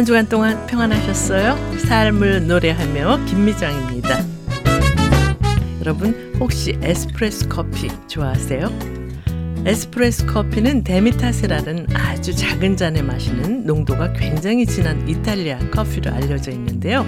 [0.00, 1.76] 한 주간 동안 평안하셨어요?
[1.76, 4.24] 삶을 노래하며 김미정입니다.
[5.80, 8.70] 여러분 혹시 에스프레소 커피 좋아하세요?
[9.66, 17.04] 에스프레소 커피는 데미타스라는 아주 작은 잔에 마시는 농도가 굉장히 진한 이탈리아 커피로 알려져 있는데요.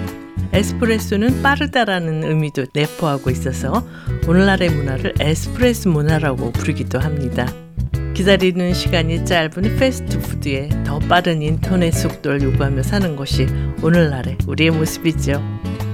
[0.51, 3.87] 에스프레소는 빠르다라는 의미도 내포하고 있어서
[4.27, 7.51] 오늘날의 문화를 에스프레소 문화라고 부르기도 합니다.
[8.13, 13.47] 기다리는 시간이 짧은 패스트푸드에 더 빠른 인터넷 속도를 요구하며 사는 것이
[13.81, 15.41] 오늘날의 우리의 모습이죠.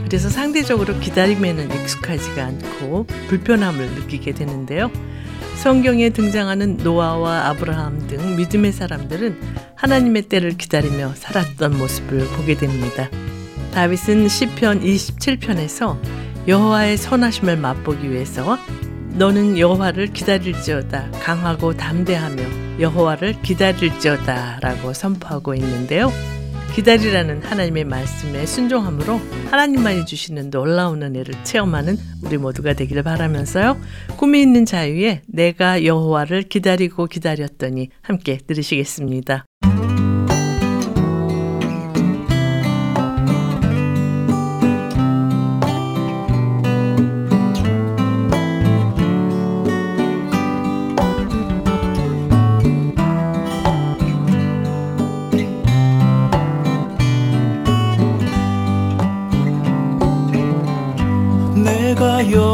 [0.04, 4.92] 그래서 상대적으로 기다림에는 익숙하지가 않고 불편함을 느끼게 되는데요.
[5.56, 9.40] 성경에 등장하는 노아와 아브라함 등 믿음의 사람들은
[9.76, 13.10] 하나님의 때를 기다리며 살았던 모습을 보게 됩니다.
[13.74, 16.00] 다윗은 시편 27편에서
[16.48, 18.58] 여호와의 선하심을 맛보기 위해서
[19.16, 26.12] 너는 여호와를 기다릴지어다 강하고 담대하며 여호와를 기다릴지어다라고 선포하고 있는데요.
[26.74, 33.78] 기다리라는 하나님의 말씀에 순종함으로 하나님만이 주시는 놀라운 은혜를 체험하는 우리 모두가 되기를 바라면서요.
[34.18, 39.46] 꿈이 있는 자유에 내가 여호와를 기다리고 기다렸더니 함께 들으시겠습니다.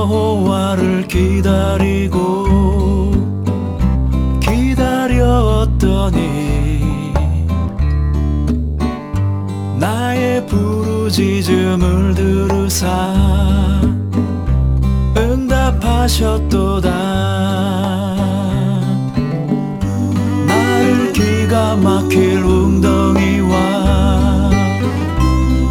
[0.06, 2.46] 여호와를 기다리고
[4.40, 6.14] 기다렸더니
[9.80, 13.16] 나의 부르짖음을 들으사
[15.18, 16.90] 응답하셨도다.
[20.46, 23.56] 나를 기가 막힐 웅덩이와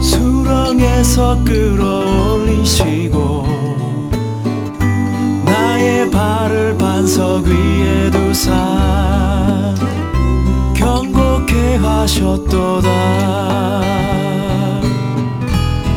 [0.03, 3.14] 수렁에서 끌어올리시고
[6.14, 9.75] 발을 반석 위에 두사.
[10.75, 12.88] 경고케 하셨도다.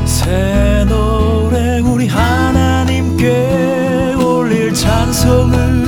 [0.06, 5.87] 새 노래 우리 하나님께 올릴 찬송을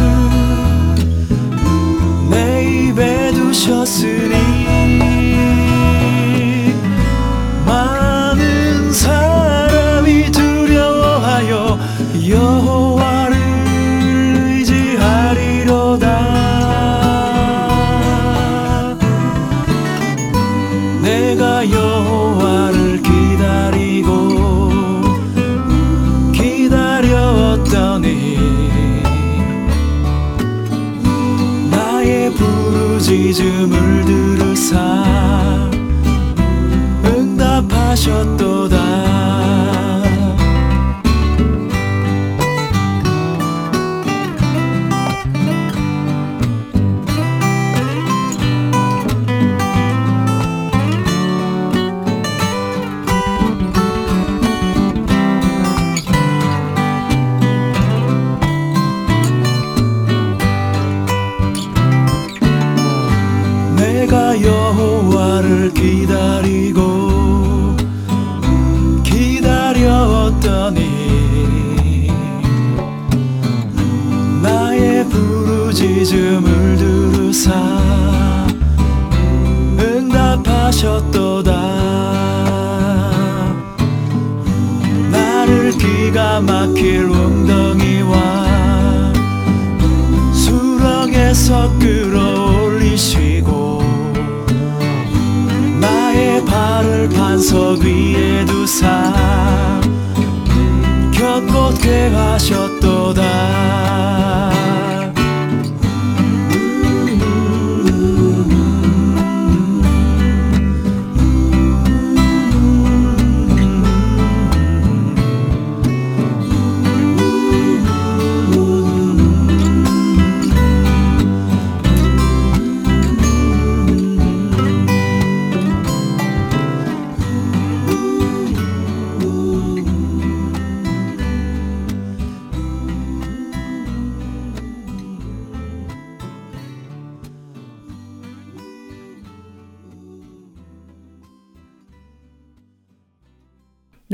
[80.89, 81.18] 응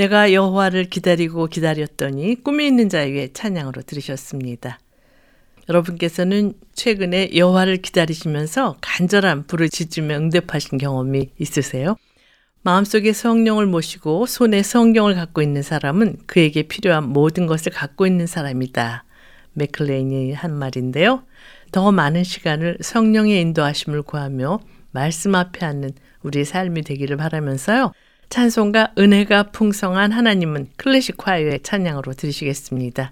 [0.06, 4.80] 내가 여호와를 기다리고 기다렸더니 꿈이 있는 자유의 찬양으로 들으셨습니다.
[5.68, 11.96] 여러분께서는 최근에 여호와를 기다리시면서 간절한 부르짖으며 응답하신 경험이 있으세요?
[12.62, 19.06] 마음속에 성령을 모시고 손에 성경을 갖고 있는 사람은 그에게 필요한 모든 것을 갖고 있는 사람이다.
[19.54, 21.24] 맥클레인이 한 말인데요.
[21.72, 24.60] 더 많은 시간을 성령의 인도하심을 구하며
[24.92, 25.92] 말씀 앞에 앉는
[26.22, 27.92] 우리의 삶이 되기를 바라면서요.
[28.30, 33.12] 찬송가 은혜가 풍성한 하나님은 클래식 화요의 찬양으로 들으시겠습니다.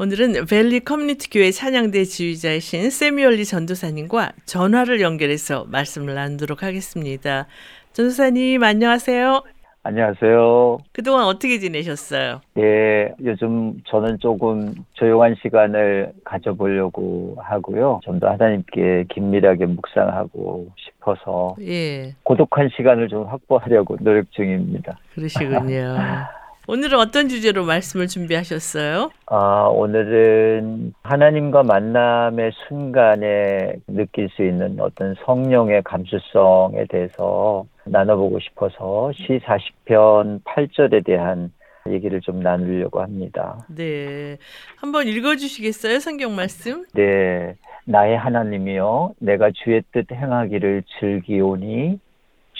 [0.00, 7.46] 오늘은 벨리 커뮤니티 교회 찬양대 지휘자이신 세미얼리 전도사님과 전화를 연결해서 말씀을 나누도록 하겠습니다.
[7.92, 9.42] 전도사님 안녕하세요.
[9.86, 10.78] 안녕하세요.
[10.92, 12.40] 그동안 어떻게 지내셨어요?
[12.58, 18.00] 예, 요즘 저는 조금 조용한 시간을 가져보려고 하고요.
[18.02, 22.14] 좀 더 하나님께 긴밀하게 묵상하고 싶어서 예.
[22.24, 24.98] 고독한 시간을 좀 확보하려고 노력 중입니다.
[25.14, 25.96] 그러시군요.
[26.66, 29.10] 오늘은 어떤 주제로 말씀을 준비하셨어요?
[29.26, 39.40] 아, 오늘은 하나님과 만남의 순간에 느낄 수 있는 어떤 성령의 감수성에 대해서 나눠보고 싶어서 시
[39.40, 41.52] 40편 8절에 대한
[41.86, 43.58] 얘기를 좀 나누려고 합니다.
[43.68, 44.38] 네.
[44.76, 45.98] 한번 읽어주시겠어요?
[45.98, 46.86] 성경 말씀?
[46.94, 47.54] 네.
[47.84, 51.98] 나의 하나님이여, 내가 주의 뜻 행하기를 즐기오니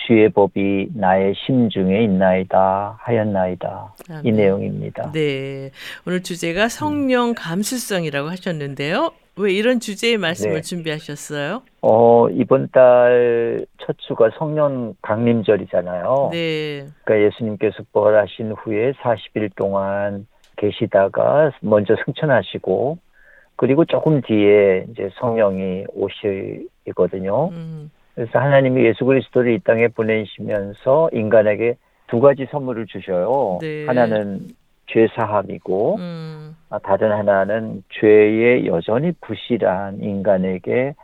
[0.06, 3.94] 주의 법이 나의 심중에 있나이다 하였나이다.
[4.08, 4.36] 이 아멘.
[4.36, 5.12] 내용입니다.
[5.12, 5.70] 네.
[6.06, 9.12] 오늘 주제가 성령 감수성이라고 하셨는데요.
[9.36, 10.60] 왜 이런 주제의 말씀을 네.
[10.60, 11.62] 준비하셨어요?
[11.82, 16.30] 어, 이번 달 첫 주가 성령 강림절이잖아요.
[16.32, 16.86] 네.
[17.04, 22.98] 그러니까 예수님께서 부활하신 후에 40일 동안 계시다가 먼저 승천하시고
[23.56, 27.48] 그리고 조금 뒤에 이제 성령이 오시거든요.
[27.48, 33.58] 음, 그래서 하나님이 예수 그리스도를 이 땅에 보내시면서 인간에게 두 가지 선물을 주셔요.
[33.60, 33.86] 네.
[33.86, 34.48] 하나는
[34.86, 40.94] 죄 사함이고 음, 아, 다른 하나는 죄에 여전히 부실한 인간에게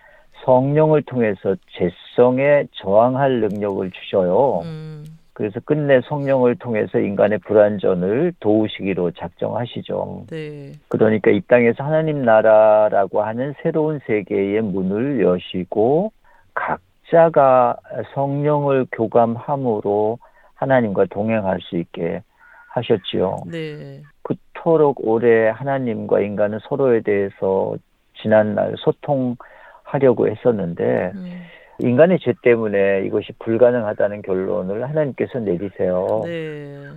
[0.45, 4.61] 성령을 통해서 죄성에 저항할 능력을 주셔요.
[4.65, 10.27] 음, 그래서 끝내 성령을 통해서 인간의 불완전을 도우시기로 작정하시죠.
[10.31, 10.73] 네.
[10.89, 16.13] 그러니까 이 땅에서 하나님 나라라고 하는 새로운 세계의 문을 여시고
[16.55, 17.77] 각 자가
[18.15, 20.19] 성령을 교감함으로
[20.55, 22.23] 하나님과 동행할 수 있게
[22.69, 23.37] 하셨지요.
[23.47, 24.03] 네.
[24.23, 27.77] 그토록 오래 하나님과 인간은 서로에 대해서
[28.23, 31.43] 지난날 소통하려고 했었는데 음,
[31.79, 36.23] 인간의 죄 때문에 이것이 불가능하다는 결론을 하나님께서 내리세요.
[36.25, 36.91] 네.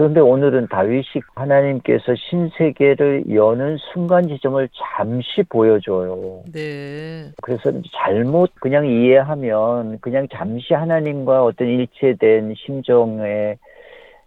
[0.00, 1.04] 그런데 오늘은 다윗이
[1.34, 6.42] 하나님께서 신세계를 여는 순간 지점을 잠시 보여줘요.
[6.54, 7.30] 네.
[7.42, 13.58] 그래서 잘못 그냥 이해하면 그냥 잠시 하나님과 어떤 일체된 심정에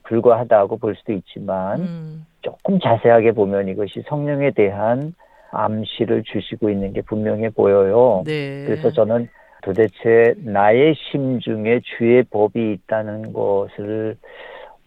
[0.04, 5.16] 불과하다고 볼 수도 있지만 음, 조금 자세하게 보면 이것이 성령에 대한
[5.50, 8.22] 암시를 주시고 있는 게 분명해 보여요.
[8.28, 8.64] 네.
[8.68, 9.28] 그래서 저는
[9.64, 14.18] 도대체 나의 심중에 주의 법이 있다는 것을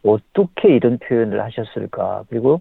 [0.06, 2.24] 어떻게 이런 표현을 하셨을까?
[2.28, 2.60] 그리고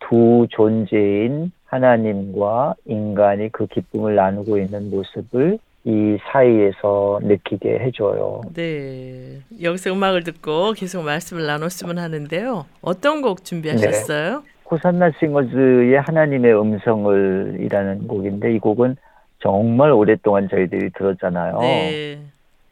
[0.00, 8.40] 두 존재인 하나님과 인간이 그 기쁨을 나누고 있는 모습을 이 사이에서 느끼게 해줘요.
[8.54, 9.38] 네.
[9.62, 12.66] 여기서 음악을 듣고 계속 말씀을 나눴으면 하는데요.
[12.82, 14.42] 어떤 곡 준비하셨어요?
[14.68, 18.96] 호산나 싱어즈의 하나님의 음성을 이라는 곡인데 이 곡은
[19.38, 21.58] 정말 오랫동안 저희들이 들었잖아요.
[21.60, 22.18] 네.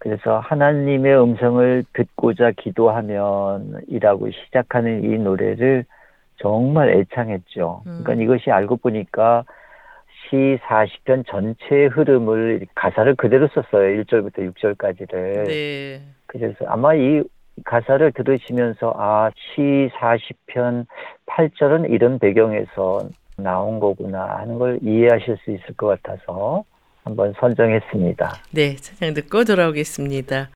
[0.04, 5.86] 그래서 하나님의 음성을 듣고자 기도하면이라고 시작하는 이 노래를
[6.36, 7.84] 정말 애창했죠.
[7.86, 8.02] 음.
[8.04, 9.44] 그러니까 이것이 알고 보니까
[10.28, 14.02] 시 40편 전체의 흐름을 가사를 그대로 썼어요.
[14.02, 15.44] 1절부터 6절까지를.
[15.46, 16.02] 네.
[16.26, 17.22] 그래서 아마 이
[17.64, 20.84] 가사를 들으시면서 아, 시 40편
[21.24, 23.08] 8절은 이런 배경에서
[23.38, 26.62] 나온 거구나 하는 걸 이해하실 수 있을 것 같아서
[27.04, 28.34] 한번 선정했습니다.
[28.52, 28.76] 네.
[28.76, 30.50] 찬양 듣고 돌아오겠습니다.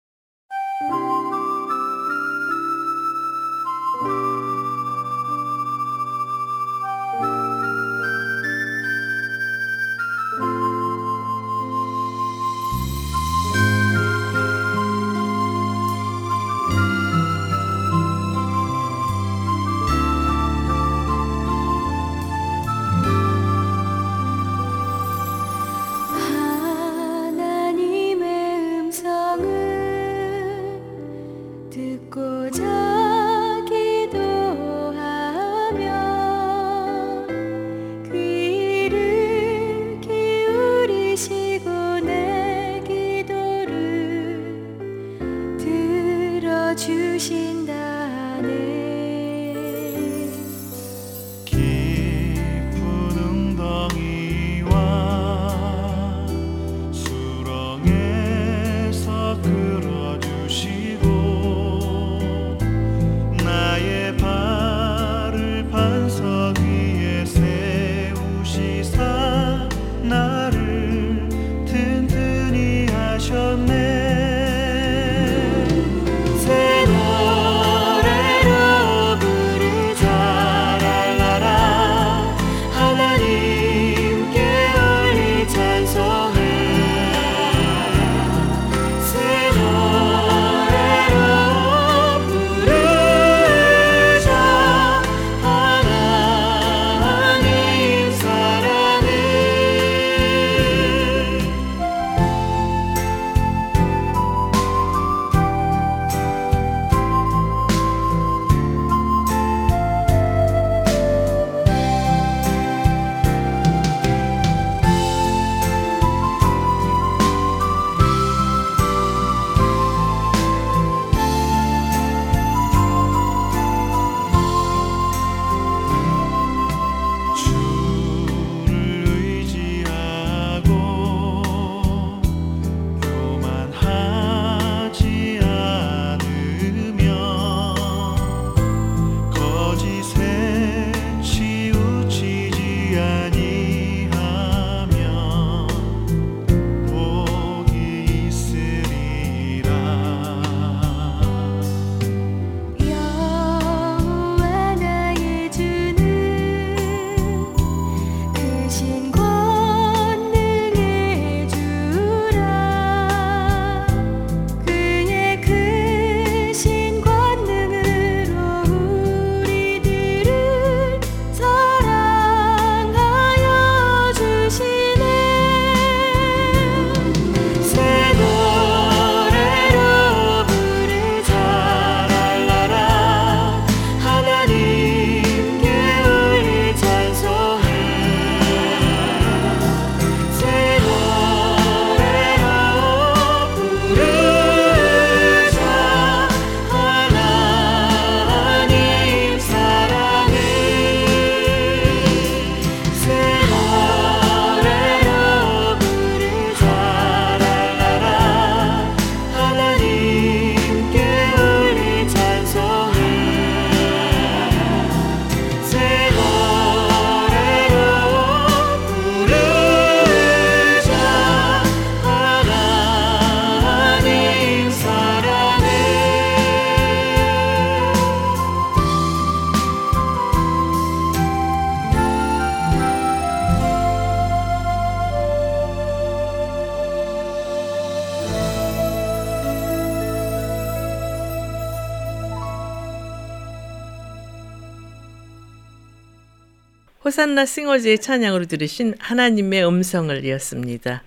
[247.09, 251.03] 호산나 싱어즈의 찬양으로 들으신 하나님의 음성을 이었습니다.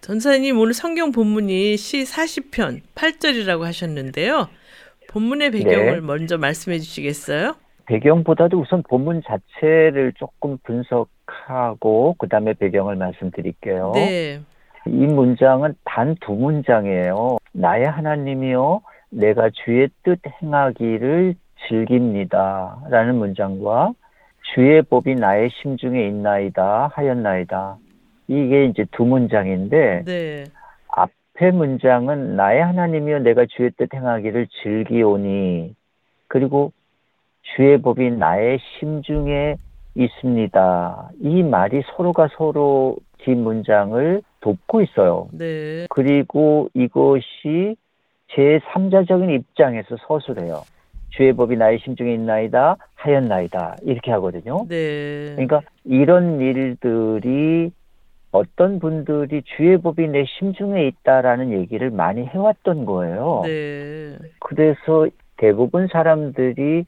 [0.00, 4.48] 전사님 오늘 성경 본문이 시 40편 8절이라고 하셨는데요.
[5.08, 6.00] 본문의 배경을 네.
[6.00, 7.54] 먼저 말씀해 주시겠어요?
[7.86, 13.92] 배경보다도 우선 본문 자체를 조금 분석하고 그 다음에 배경을 말씀드릴게요.
[13.94, 14.40] 네.
[14.86, 17.38] 이 문장은 단 두 문장이에요.
[17.52, 21.36] 나의 하나님이요, 내가 주의 뜻 행하기를
[21.68, 22.82] 즐깁니다.
[22.90, 23.92] 라는 문장과
[24.54, 27.78] 주의 법이 나의 심중에 있나이다 하였나이다.
[28.28, 30.44] 이게 이제 두 문장인데 네.
[30.88, 35.74] 앞에 문장은 나의 하나님이여 내가 주의 뜻 행하기를 즐기오니
[36.28, 36.72] 그리고
[37.54, 39.56] 주의 법이 나의 심중에
[39.94, 41.10] 있습니다.
[41.20, 45.28] 이 말이 서로가 서로 뒷 문장을 돕고 있어요.
[45.32, 45.86] 네.
[45.90, 47.76] 그리고 이것이
[48.28, 50.62] 제 3자적인 입장에서 서술해요.
[51.12, 54.66] 주의 법이 나의 심중에 있나이다 하였나이다 이렇게 하거든요.
[54.68, 55.32] 네.
[55.34, 57.70] 그러니까 이런 일들이
[58.30, 63.42] 어떤 분들이 주의 법이 내 심중에 있다라는 얘기를 많이 해왔던 거예요.
[63.44, 64.16] 네.
[64.40, 66.84] 그래서 대부분 사람들이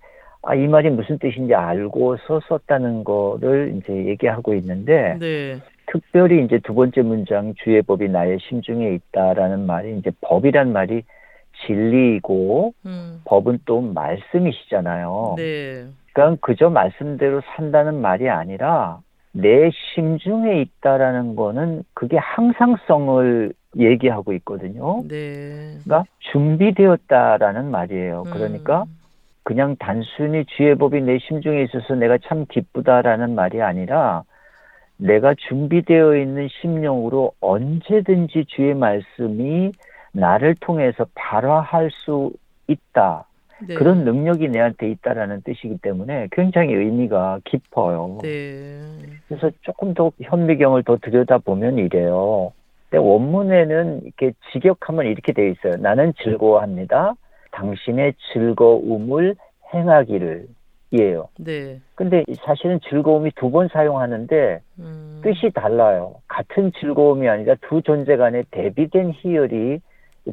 [0.46, 5.56] 아, 이 말이 무슨 뜻인지 알고서 썼다는 거를 이제 얘기하고 있는데 네.
[5.86, 11.02] 특별히 이제 두 번째 문장 주의 법이 나의 심중에 있다라는 말이 이제 법이란 말이
[11.66, 13.20] 진리이고 음.
[13.24, 15.34] 법은 또 말씀이시잖아요.
[15.36, 15.86] 네.
[16.12, 19.00] 그러니까 그저 말씀대로 산다는 말이 아니라
[19.32, 25.02] 내 심중에 있다라는 거는 그게 항상성을 얘기하고 있거든요.
[25.08, 25.76] 네.
[25.82, 28.22] 그러니까 준비되었다라는 말이에요.
[28.26, 28.30] 음.
[28.32, 28.84] 그러니까
[29.42, 34.22] 그냥 단순히 주의 법이 내 심중에 있어서 내가 참 기쁘다라는 말이 아니라
[34.96, 39.72] 내가 준비되어 있는 심령으로 언제든지 주의 말씀이
[40.14, 42.32] 나를 통해서 발화할 수
[42.68, 43.26] 있다.
[43.66, 43.74] 네.
[43.74, 48.18] 그런 능력이 내한테 있다라는 뜻이기 때문에 굉장히 의미가 깊어요.
[48.22, 48.96] 네.
[49.28, 52.52] 그래서 조금 더 현미경을 더 들여다보면 이래요.
[52.90, 55.74] 근데 원문에는 이렇게 직역하면 이렇게 돼 있어요.
[55.80, 57.14] 나는 즐거워합니다.
[57.52, 59.36] 당신의 즐거움을
[59.72, 60.46] 행하기를
[60.92, 61.28] 이에요.
[61.38, 61.80] 네.
[61.96, 65.20] 근데 사실은 즐거움이 두 번 사용하는데 음.
[65.24, 66.16] 뜻이 달라요.
[66.28, 69.80] 같은 즐거움이 아니라 두 존재 간에 대비된 희열이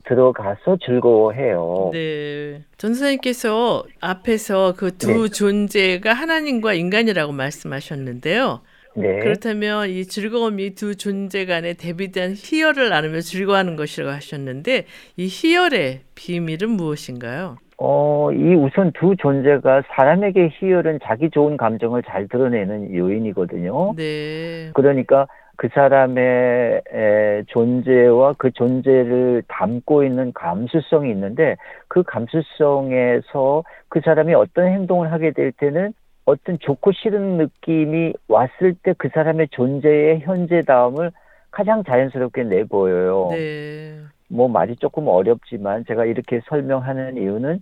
[0.05, 1.89] 들어가서 즐거워해요.
[1.93, 2.63] 네.
[2.77, 5.29] 전사님께서 앞에서 그두 네.
[5.29, 8.61] 존재가 하나님과 인간이라고 말씀하셨는데요.
[8.95, 9.19] 네.
[9.19, 14.85] 그렇다면 이 즐거움이 두 존재 간의 대비된 희열을 나누며 즐거워하는 것이라고 하셨는데
[15.17, 17.57] 이 희열의 비밀은 무엇인가요?
[17.77, 23.95] 어, 이 우선 두 존재가 사람에게 희열은 자기 좋은 감정을 잘 드러내는 요인이거든요.
[23.95, 24.69] 네.
[24.73, 31.55] 그러니까 그 사람의 에, 존재와 그 존재를 담고 있는 감수성이 있는데
[31.87, 35.93] 그 감수성에서 그 사람이 어떤 행동을 하게 될 때는
[36.25, 41.11] 어떤 좋고 싫은 느낌이 왔을 때 그 사람의 존재의 현재다움을
[41.51, 43.27] 가장 자연스럽게 내보여요.
[43.31, 43.99] 네.
[44.29, 47.61] 뭐 말이 조금 어렵지만 제가 이렇게 설명하는 이유는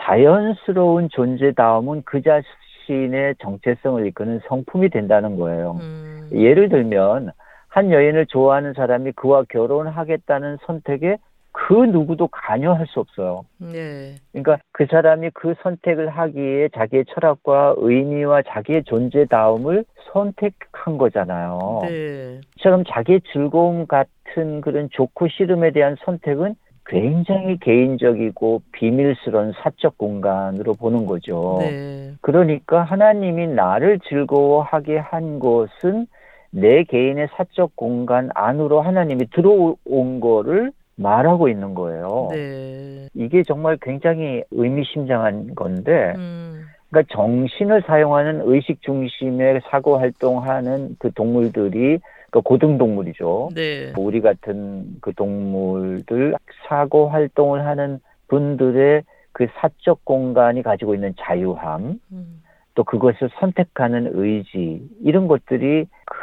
[0.00, 5.78] 자연스러운 존재다움은 그 자신의 정체성을 이끄는 성품이 된다는 거예요.
[5.80, 6.07] 음.
[6.32, 7.32] 예를 들면
[7.68, 11.18] 한 여인을 좋아하는 사람이 그와 결혼하겠다는 선택에
[11.52, 13.44] 그 누구도 관여할 수 없어요.
[13.58, 14.14] 네.
[14.32, 21.80] 그러니까 그 사람이 그 선택을 하기에 자기의 철학과 의미와 자기의 존재다움을 선택한 거잖아요.
[21.82, 22.40] 네.
[22.60, 26.54] 처럼 자기의 즐거움 같은 그런 좋고 싫음에 대한 선택은
[26.86, 31.58] 굉장히 개인적이고 비밀스러운 사적 공간으로 보는 거죠.
[31.60, 32.14] 네.
[32.22, 36.06] 그러니까 하나님이 나를 즐거워하게 한 것은
[36.50, 42.28] 내 개인의 사적 공간 안으로 하나님이 들어온 거를 말하고 있는 거예요.
[42.32, 43.08] 네.
[43.14, 46.64] 이게 정말 굉장히 의미심장한 건데, 음.
[46.90, 51.98] 그러니까 정신을 사용하는 의식 중심의 사고 활동하는 그 동물들이
[52.30, 53.50] 그 고등 동물이죠.
[53.54, 53.92] 네.
[53.96, 56.34] 우리 같은 그 동물들
[56.66, 62.42] 사고 활동을 하는 분들의 그 사적 공간이 가지고 있는 자유함, 음.
[62.74, 66.16] 또 그것을 선택하는 의지, 이런 것들이 그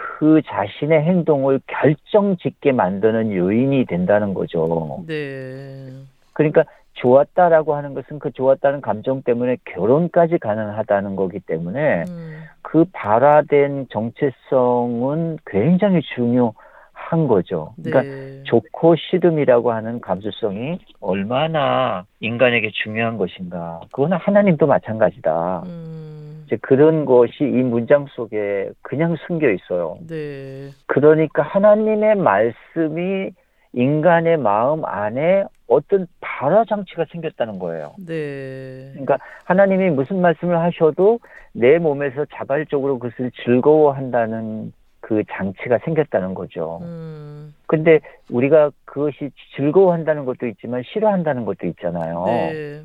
[0.45, 5.03] 자신의 행동을 결정 짓게 만드는 요인이 된다는 거죠.
[5.07, 5.89] 네.
[6.33, 12.43] 그러니까 좋았다라고 하는 것은 그 좋았다는 감정 때문에 결혼까지 가능하다는 거기 때문에 음.
[12.61, 17.73] 그 발화된 정체성은 굉장히 중요한 거죠.
[17.83, 18.43] 그러니까 네.
[18.45, 23.81] 좋고 싫음이라고 하는 감수성이 얼마나 인간에게 중요한 것인가.
[23.91, 25.63] 그거는 하나님도 마찬가지다.
[25.65, 26.34] 음.
[26.45, 29.97] 이제 그런 것이 이 문장 속에 그냥 숨겨 있어요.
[30.07, 30.69] 네.
[30.87, 33.31] 그러니까 하나님의 말씀이
[33.73, 37.93] 인간의 마음 안에 어떤 발화 장치가 생겼다는 거예요.
[37.97, 38.89] 네.
[38.91, 41.19] 그러니까 하나님이 무슨 말씀을 하셔도
[41.53, 46.79] 내 몸에서 자발적으로 그것을 즐거워한다는 그 장치가 생겼다는 거죠.
[46.81, 47.53] 음.
[47.67, 47.99] 근데
[48.31, 52.23] 우리가 그것이 즐거워한다는 것도 있지만 싫어한다는 것도 있잖아요.
[52.25, 52.83] 네.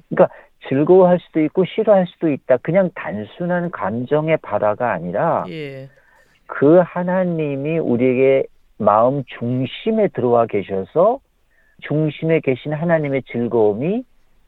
[0.68, 2.58] 즐거워할 수도 있고 싫어할 수도 있다.
[2.58, 5.88] 그냥 단순한 감정의 발화가 아니라 예.
[6.46, 8.44] 그 하나님이 우리에게
[8.78, 11.20] 마음 중심에 들어와 계셔서
[11.82, 14.04] 중심에 계신 하나님의 즐거움이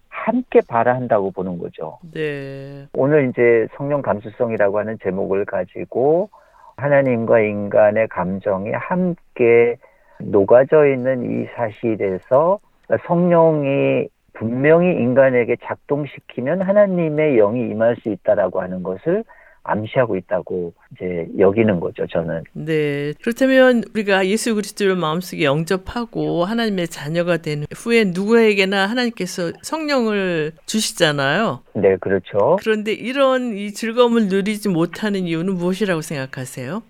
[0.08, 1.98] 함께 발화한다고 보는 거죠.
[2.12, 2.86] 네.
[2.92, 6.28] 오늘 이제 성령 감수성이라고 하는 제목을 가지고
[6.76, 9.76] 하나님과 인간의 감정이 함께
[10.20, 12.60] 녹아져 있는 이 사실에서
[13.06, 14.08] 성령이
[14.42, 19.22] 분명히 인간에게 작동시키면 하나님의 영이 임할 수 있다라고 하는 것을
[19.64, 22.42] 암시하고 있다고 이제 여기는 거죠, 저는.
[22.52, 23.12] 네.
[23.22, 31.60] 그렇다면 우리가 예수 그리스도를 마음속에 영접하고 하나님의 자녀가 된 후에 누구에게나 하나님께서 성령을 주시잖아요.
[31.74, 32.56] 네, 그렇죠.
[32.60, 36.82] 그런데 이런 이 즐거움을 누리지 못하는 이유는 무엇이라고 생각하세요?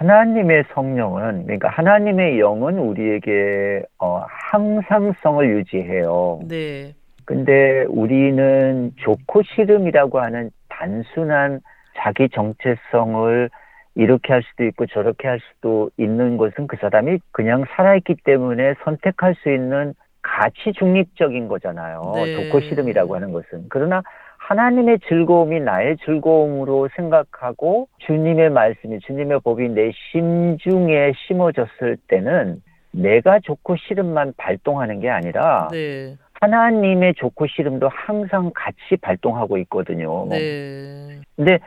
[0.00, 6.40] 하나님의 성령은, 그러니까 하나님의 영은 우리에게 어, 항상성을 유지해요.
[6.48, 6.94] 네.
[7.26, 11.60] 근데 우리는 좋고 싫음이라고 하는 단순한
[11.98, 13.50] 자기 정체성을
[13.94, 19.34] 이렇게 할 수도 있고 저렇게 할 수도 있는 것은 그 사람이 그냥 살아있기 때문에 선택할
[19.42, 22.12] 수 있는 가치 중립적인 거잖아요.
[22.14, 22.48] 네.
[22.48, 23.66] 좋고 싫음이라고 하는 것은.
[23.68, 24.02] 그러나
[24.50, 32.60] 하나님의 즐거움이 나의 즐거움으로 생각하고 주님의 말씀이 주님의 법이 내 심중에 심어졌을 때는
[32.90, 36.16] 내가 좋고 싫음만 발동하는 게 아니라 네.
[36.40, 40.26] 하나님의 좋고 싫음도 항상 같이 발동하고 있거든요.
[40.28, 41.20] 네.
[41.36, 41.60] 근데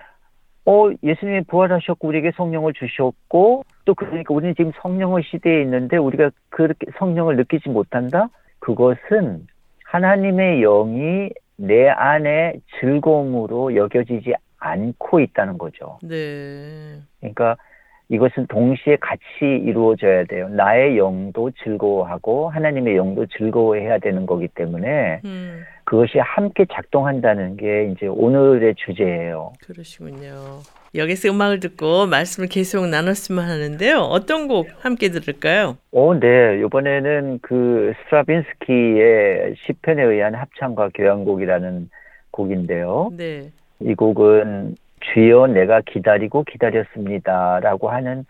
[0.66, 6.88] 어 예수님이 부활하셨고 우리에게 성령을 주셨고 또 그러니까 우리는 지금 성령의 시대에 있는데 우리가 그렇게
[6.98, 8.28] 성령을 느끼지 못한다?
[8.60, 9.48] 그것은
[9.86, 16.00] 하나님의 영이 내 안에 즐거움으로 여겨지지 않고 있다는 거죠.
[16.02, 17.00] 네.
[17.20, 17.58] 그러니까
[18.10, 20.50] 이것은 동시에 같이 이루어져야 돼요.
[20.50, 25.64] 나의 영도 즐거워하고 하나님의 영도 즐거워해야 되는 거기 때문에 음.
[25.86, 29.54] 그것이 함께 작동한다는 게 이제 오늘의 주제예요.
[29.66, 30.60] 그러시군요.
[30.96, 34.00] 여기서 음악을 듣고 말씀을 계속 나눴으면 하는데요.
[34.00, 35.78] 어떤 곡 함께 들을까요?
[35.92, 36.60] 오, 네.
[36.64, 41.90] 이번에는 그 스트라빈스키의 시편에 의한 합창과 교향곡이라는
[42.32, 43.12] 곡인데요.
[43.18, 43.50] 네.
[43.80, 44.76] 이 곡은
[45.14, 48.26] 주여 내가 기다리고 기다렸습니다라고 하는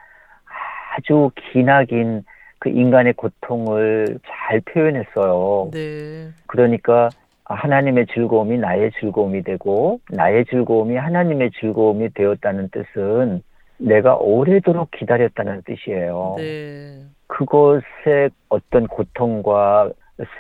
[0.96, 2.24] 아주 기나긴
[2.60, 5.70] 그 인간의 고통을 잘 표현했어요.
[5.74, 6.30] 네.
[6.48, 7.10] 그러니까
[7.54, 13.42] 하나님의 즐거움이 나의 즐거움이 되고 나의 즐거움이 하나님의 즐거움이 되었다는 뜻은
[13.78, 16.36] 내가 오래도록 기다렸다는 뜻이에요.
[16.38, 17.00] 네.
[17.28, 19.90] 그것의 어떤 고통과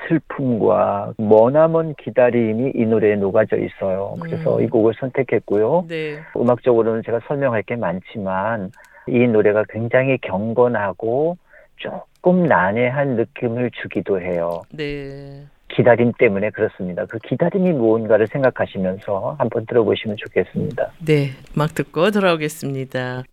[0.08, 4.16] 슬픔과 머나먼 기다림이 이 노래에 녹아져 있어요.
[4.22, 4.64] 그래서 음.
[4.64, 5.86] 이 곡을 선택했고요.
[5.88, 6.20] 네.
[6.38, 8.72] 음악적으로는 제가 설명할 게 많지만
[9.08, 11.38] 이 노래가 굉장히 경건하고
[11.78, 14.62] 조금 난해한 느낌을 주기도 해요.
[14.72, 15.44] 네.
[15.76, 17.06] 기다림 때문에 그렇습니다.
[17.06, 20.92] 그 기다림이 무언가를 생각하시면서 한번 들어보시면 좋겠습니다.
[21.06, 21.32] 네.
[21.56, 23.24] 음악 듣고 돌아오겠습니다.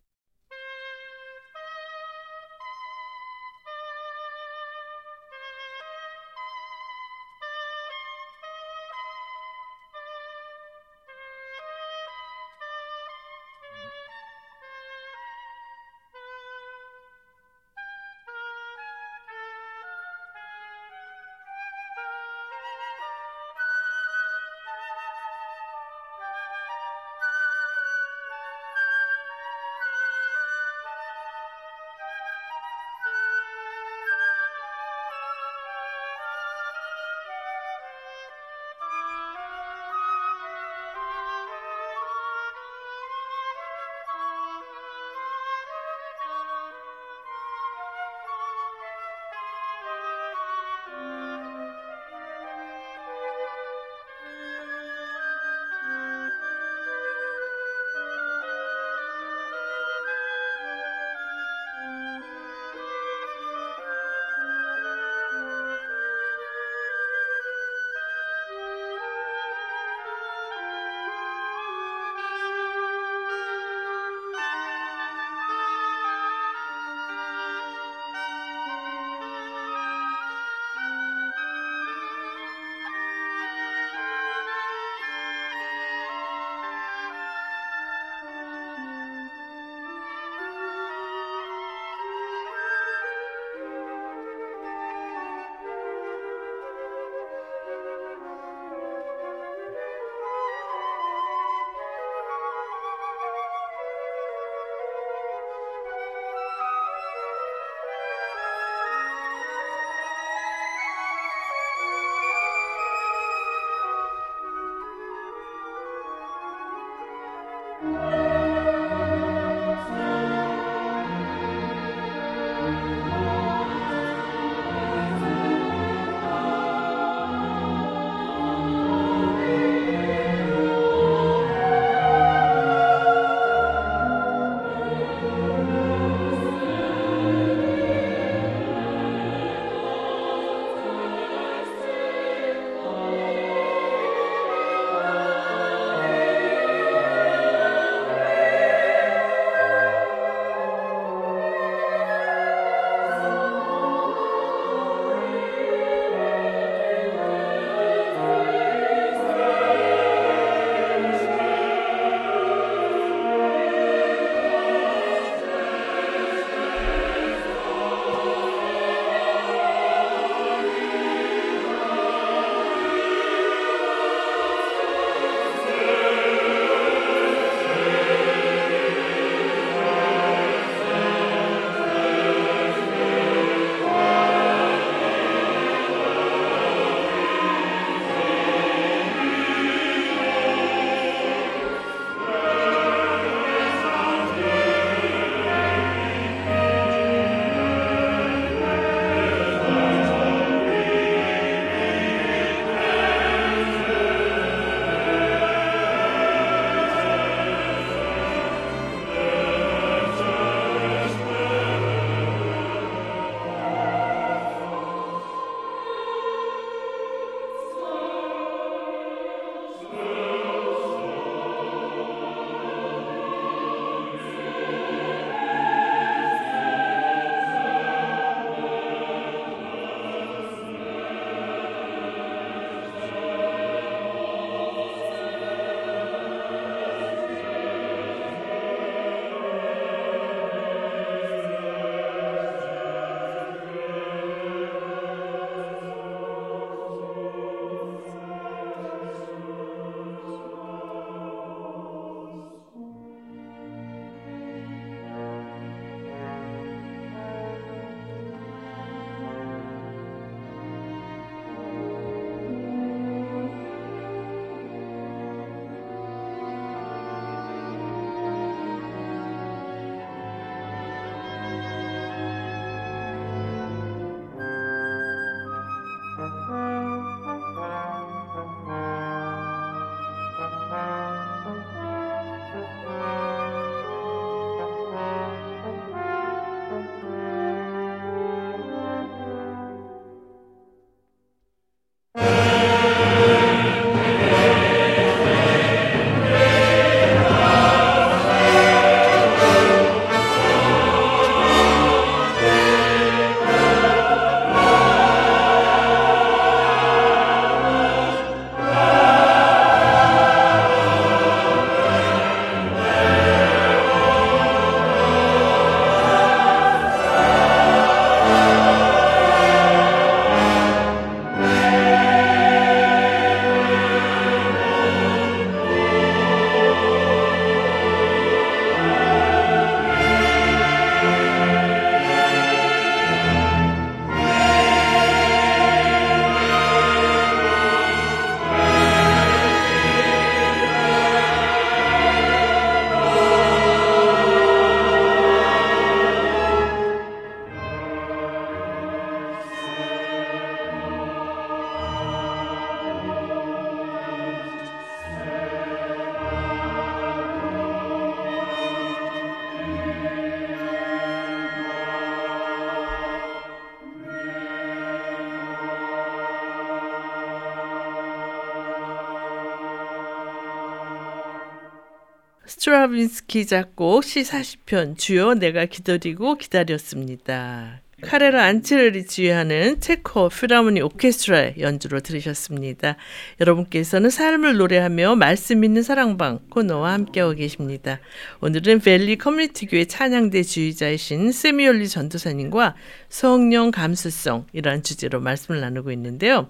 [372.90, 377.80] 스트라빈스키 작곡 시40편 주여 내가 기다리고 기다렸습니다.
[378.02, 382.96] 카렐 안체를이 지휘하는 체코 필하모니 오케스트라의 연주로 들으셨습니다.
[383.40, 388.00] 여러분께서는 삶을 노래하며 말씀 있는 사랑방 코너와 함께하고 계십니다.
[388.40, 392.74] 오늘은 밸리 커뮤니티 교회 찬양대 지휘자이신 세미올리 전도사님과
[393.08, 396.48] 성령 감수성이라는 주제로 말씀을 나누고 있는데요.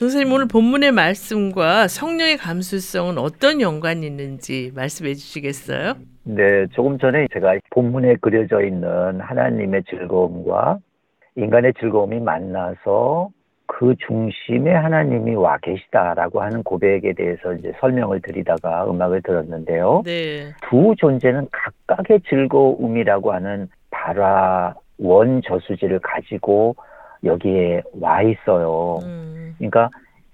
[0.00, 5.92] 선생님 오늘 본문의 말씀과 성령의 감수성은 어떤 연관이 있는지 말씀해 주시겠어요?
[6.22, 10.78] 네, 조금 전에 제가 본문에 그려져 있는 하나님의 즐거움과
[11.36, 13.28] 인간의 즐거움이 만나서
[13.66, 20.00] 그 중심에 하나님이 와 계시다라고 하는 고백에 대해서 이제 설명을 드리다가 음악을 들었는데요.
[20.06, 20.46] 네.
[20.62, 26.74] 두 존재는 각각의 즐거움이라고 하는 발화 원 저수지를 가지고
[27.24, 29.00] 여기에 와 있어요.
[29.02, 29.90] 음, 그러니까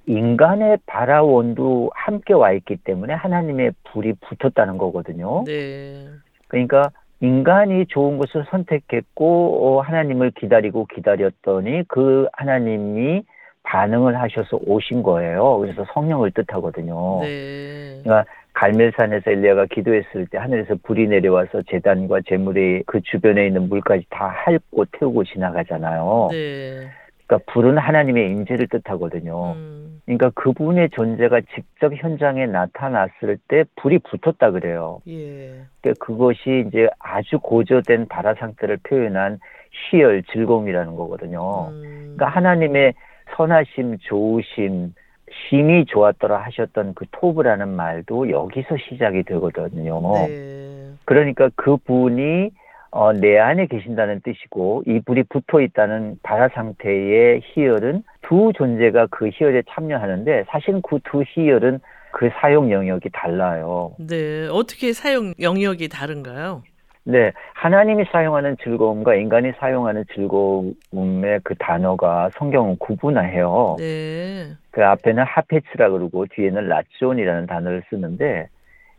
[0.06, 5.44] 인간의 발화원도 함께 와 있기 때문에 하나님의 불이 붙었다는 거거든요.
[5.44, 6.06] 네.
[6.48, 13.22] 그러니까 인간이 좋은 것을 선택했고 어, 하나님을 기다리고 기다렸더니 그 하나님이
[13.64, 15.58] 반응을 하셔서 오신 거예요.
[15.58, 17.20] 그래서 성령을 뜻하거든요.
[17.22, 18.00] 네.
[18.04, 24.28] 그러니까 갈멜산에서 엘리야가 기도했을 때 하늘에서 불이 내려와서 재단과 재물이 그 주변에 있는 물까지 다
[24.28, 26.28] 핥고 태우고 지나가잖아요.
[26.30, 26.88] 네.
[27.26, 29.52] 그러니까 불은 하나님의 임재를 뜻하거든요.
[29.56, 35.02] 음, 그러니까 그분의 존재가 직접 현장에 나타났을 때 불이 붙었다 그래요.
[35.06, 35.64] 예.
[35.82, 39.38] 그러니까 그것이 이제 아주 고조된 발화 상태를 표현한
[39.90, 41.68] 희열, 즐거움이라는 거거든요.
[41.68, 42.94] 음, 그러니까 하나님의
[43.36, 44.94] 선하심, 좋으심,
[45.48, 50.00] 심이 좋았더라 하셨던 그 토브라는 말도 여기서 시작이 되거든요.
[50.26, 50.92] 네.
[51.04, 52.50] 그러니까 그분이
[52.90, 59.28] 어, 내 안에 계신다는 뜻이고 이 불이 붙어 있다는 발화 상태의 희열은 두 존재가 그
[59.32, 61.80] 희열에 참여하는데 사실은 그두 희열은
[62.12, 63.94] 그 사용 영역이 달라요.
[63.98, 64.48] 네.
[64.50, 66.62] 어떻게 사용 영역이 다른가요?
[67.08, 73.76] 네, 하나님이 사용하는 즐거움과 인간이 사용하는 즐거움의 그 단어가 성경은 구분해요.
[73.78, 74.48] 네.
[74.72, 78.48] 그 앞에는 하페츠라 그러고 뒤에는 라존이라는 단어를 쓰는데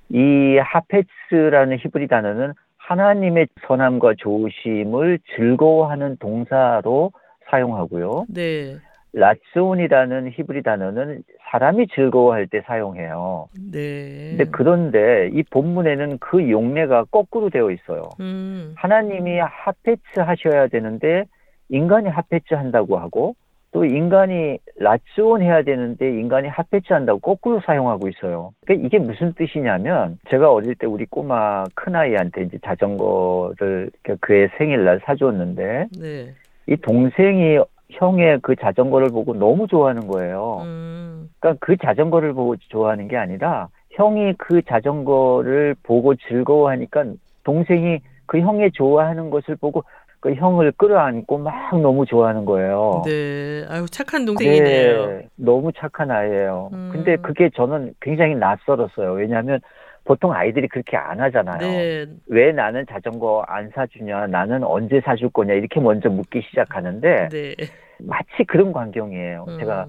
[0.09, 7.11] 이 하페츠라는 히브리 단어는 하나님의 선함과 좋으심을 즐거워하는 동사로
[7.49, 8.25] 사용하고요.
[8.29, 8.77] 네.
[9.17, 13.47] 라존이라는 히브리 단어는 사람이 즐거워할 때 사용해요.
[13.71, 14.29] 네.
[14.29, 18.03] 근데 그런데 이 본문에는 그 용례가 거꾸로 되어 있어요.
[18.19, 21.25] 음, 하나님이 하페츠 하셔야 되는데
[21.69, 23.35] 인간이 하페츠 한다고 하고
[23.71, 28.51] 또 인간이 라츠온 해야 되는데 인간이 하페츠 한다고 거꾸로 사용하고 있어요.
[28.65, 33.89] 그러니까 이게 무슨 뜻이냐면 제가 어릴 때 우리 꼬마 큰 아이한테 이제 자전거를
[34.21, 36.33] 그의 생일날 사주었는데 네.
[36.67, 37.59] 이 동생이
[37.89, 40.61] 형의 그 자전거를 보고 너무 좋아하는 거예요.
[40.63, 47.05] 음, 그러니까 그 자전거를 보고 좋아하는 게 아니라 형이 그 자전거를 보고 즐거워하니까
[47.43, 49.83] 동생이 그 형의 좋아하는 것을 보고
[50.19, 53.03] 그 형을 끌어안고 막 너무 좋아하는 거예요.
[53.05, 53.65] 네.
[53.69, 55.05] 아유, 착한 동생이네요.
[55.07, 56.69] 네, 너무 착한 아이예요.
[56.73, 56.89] 음.
[56.91, 59.13] 근데 그게 저는 굉장히 낯설었어요.
[59.13, 59.59] 왜냐하면
[60.07, 61.57] 보통 아이들이 그렇게 안 하잖아요.
[61.59, 62.05] 네.
[62.27, 67.55] 왜 나는 자전거 안 사주냐, 나는 언제 사줄 거냐 이렇게 먼저 묻기 시작하는데 네.
[67.99, 69.45] 마치 그런 광경이에요.
[69.49, 69.85] 음, 제가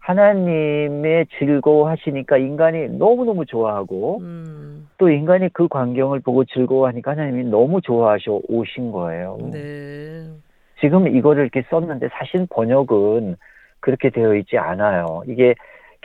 [0.00, 8.38] 하나님의 즐거워하시니까 인간이 너무너무 좋아하고 음, 또 인간이 그 광경을 보고 즐거워하니까 하나님이 너무 좋아하셔
[8.48, 9.38] 오신 거예요.
[9.52, 10.26] 네.
[10.80, 13.36] 지금 이거를 이렇게 썼는데 사실 번역은
[13.80, 15.22] 그렇게 되어 있지 않아요.
[15.26, 15.54] 이게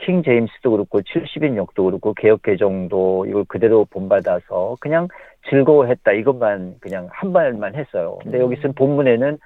[0.04, 5.08] 킹 제임스도 그렇고 70인역도 그렇고 개혁 개정도 이걸 그대로 본받아서 그냥
[5.48, 8.18] 즐거워했다 이것만 그냥 한 말만 했어요.
[8.22, 8.42] 근데 음.
[8.42, 9.38] 여기 쓴 본문에는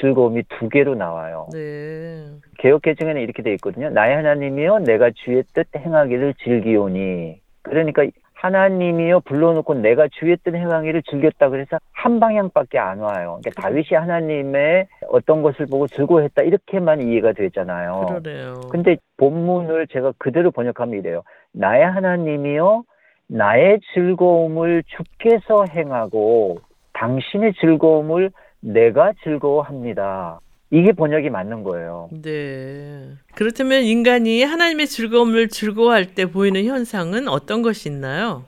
[0.00, 1.48] 즐거움이 두 개로 나와요.
[1.52, 2.26] 네.
[2.58, 3.90] 개혁 개정에는 이렇게 돼 있거든요.
[3.90, 7.40] 나의 하나님이여 내가 주의 뜻 행하기를 즐기오니.
[7.62, 8.06] 그러니까
[8.40, 13.40] 하나님이여 불러놓고 내가 주의 뜻 행하기를 즐겼다 그래서 한 방향밖에 안 와요.
[13.42, 18.06] 그러니까 다윗이 하나님의 어떤 것을 보고 즐거워했다 이렇게만 이해가 되잖아요.
[18.08, 18.60] 그러네요.
[18.70, 21.22] 근데 본문을 제가 그대로 번역하면 이래요.
[21.52, 22.84] 나의 하나님이여
[23.26, 26.58] 나의 즐거움을 주께서 행하고
[26.92, 28.30] 당신의 즐거움을
[28.60, 30.38] 내가 즐거워합니다.
[30.70, 32.08] 이게 번역이 맞는 거예요.
[32.22, 33.12] 네.
[33.34, 38.44] 그렇다면 인간이 하나님의 즐거움을 즐거워할 때 보이는 현상은 어떤 것이 있나요?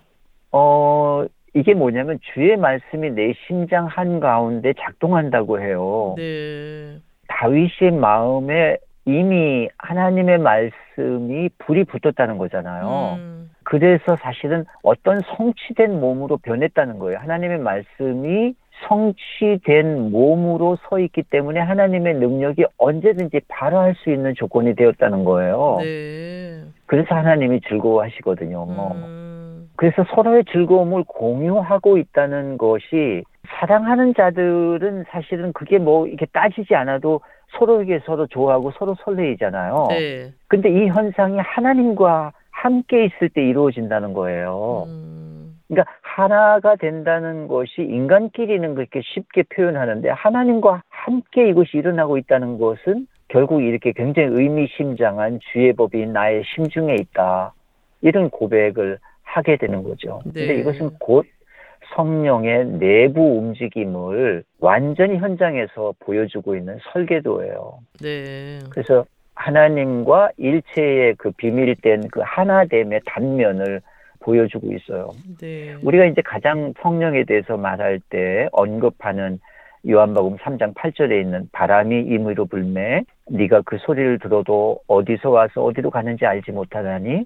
[0.52, 6.14] 어, 이게 뭐냐면 주의 말씀이 내 심장 한가운데 작동한다고 해요.
[6.16, 6.98] 네.
[7.28, 13.16] 다윗의 마음에 이미 하나님의 말씀이 불이 붙었다는 거잖아요.
[13.18, 17.18] 음, 그래서 사실은 어떤 성취된 몸으로 변했다는 거예요.
[17.18, 18.54] 하나님의 말씀이
[18.88, 25.78] 성취된 몸으로 서 있기 때문에 하나님의 능력이 언제든지 발휘할 수 있는 조건이 되었다는 거예요.
[25.80, 26.62] 네.
[26.86, 28.66] 그래서 하나님이 즐거워하시거든요.
[28.94, 33.22] 음, 그래서 서로의 즐거움을 공유하고 있다는 것이
[33.58, 37.20] 사랑하는 자들은 사실은 그게 뭐 이렇게 따지지 않아도
[37.58, 39.86] 서로에게 서로 좋아하고 서로 설레이잖아요.
[39.90, 40.32] 네.
[40.48, 44.84] 근데 이 현상이 하나님과 함께 있을 때 이루어진다는 거예요.
[44.86, 45.19] 음,
[45.70, 53.62] 그러니까 하나가 된다는 것이 인간끼리는 그렇게 쉽게 표현하는데 하나님과 함께 이것이 일어나고 있다는 것은 결국
[53.62, 57.54] 이렇게 굉장히 의미심장한 주의 법이 나의 심중에 있다.
[58.02, 60.20] 이런 고백을 하게 되는 거죠.
[60.24, 60.46] 네.
[60.46, 61.24] 근데 이것은 곧
[61.94, 67.78] 성령의 내부 움직임을 완전히 현장에서 보여주고 있는 설계도예요.
[68.00, 68.58] 네.
[68.70, 69.04] 그래서
[69.34, 73.80] 하나님과 일체의 그 비밀된 그 하나됨의 단면을
[74.20, 75.08] 보여주고 있어요.
[75.40, 75.74] 네.
[75.82, 79.40] 우리가 이제 가장 성령에 대해서 말할 때 언급하는
[79.88, 86.26] 요한복음 3장 8절에 있는 바람이 임의로 불매 네가 그 소리를 들어도 어디서 와서 어디로 가는지
[86.26, 87.24] 알지 못하다니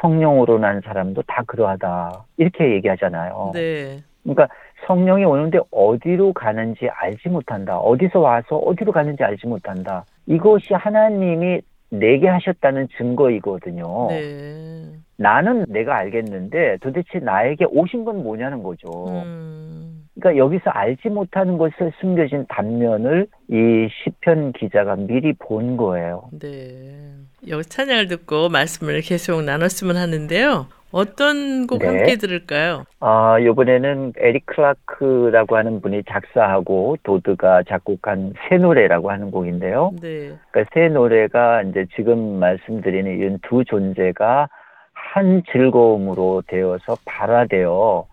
[0.00, 3.52] 성령으로 난 사람도 다 그러하다 이렇게 얘기하잖아요.
[3.54, 3.98] 네.
[4.22, 4.48] 그러니까
[4.86, 7.78] 성령이 오는데 어디로 가는지 알지 못한다.
[7.78, 10.04] 어디서 와서 어디로 가는지 알지 못한다.
[10.26, 11.60] 이것이 하나님이
[11.98, 14.08] 내게 하셨다는 증거이거든요.
[14.10, 14.92] 네.
[15.16, 18.88] 나는 내가 알겠는데 도대체 나에게 오신 건 뭐냐는 거죠.
[19.08, 26.28] 음, 그러니까 여기서 알지 못하는 것에 숨겨진 단면을 이 시편 기자가 미리 본 거예요.
[26.32, 27.12] 네.
[27.48, 30.66] 여기 찬양을 듣고 말씀을 계속 나눴으면 하는데요.
[30.94, 31.88] 어떤 곡 네.
[31.88, 32.84] 함께 들을까요?
[33.00, 39.90] 아, 이번에는 에릭 클라크라고 하는 분이 작사하고 도드가 작곡한 새 노래라고 하는 곡인데요.
[40.00, 40.32] 네.
[40.52, 44.48] 그러니까 새 노래가 이제 지금 말씀드리는 이런 두 존재가
[44.92, 48.06] 한 즐거움으로 되어서 발화되어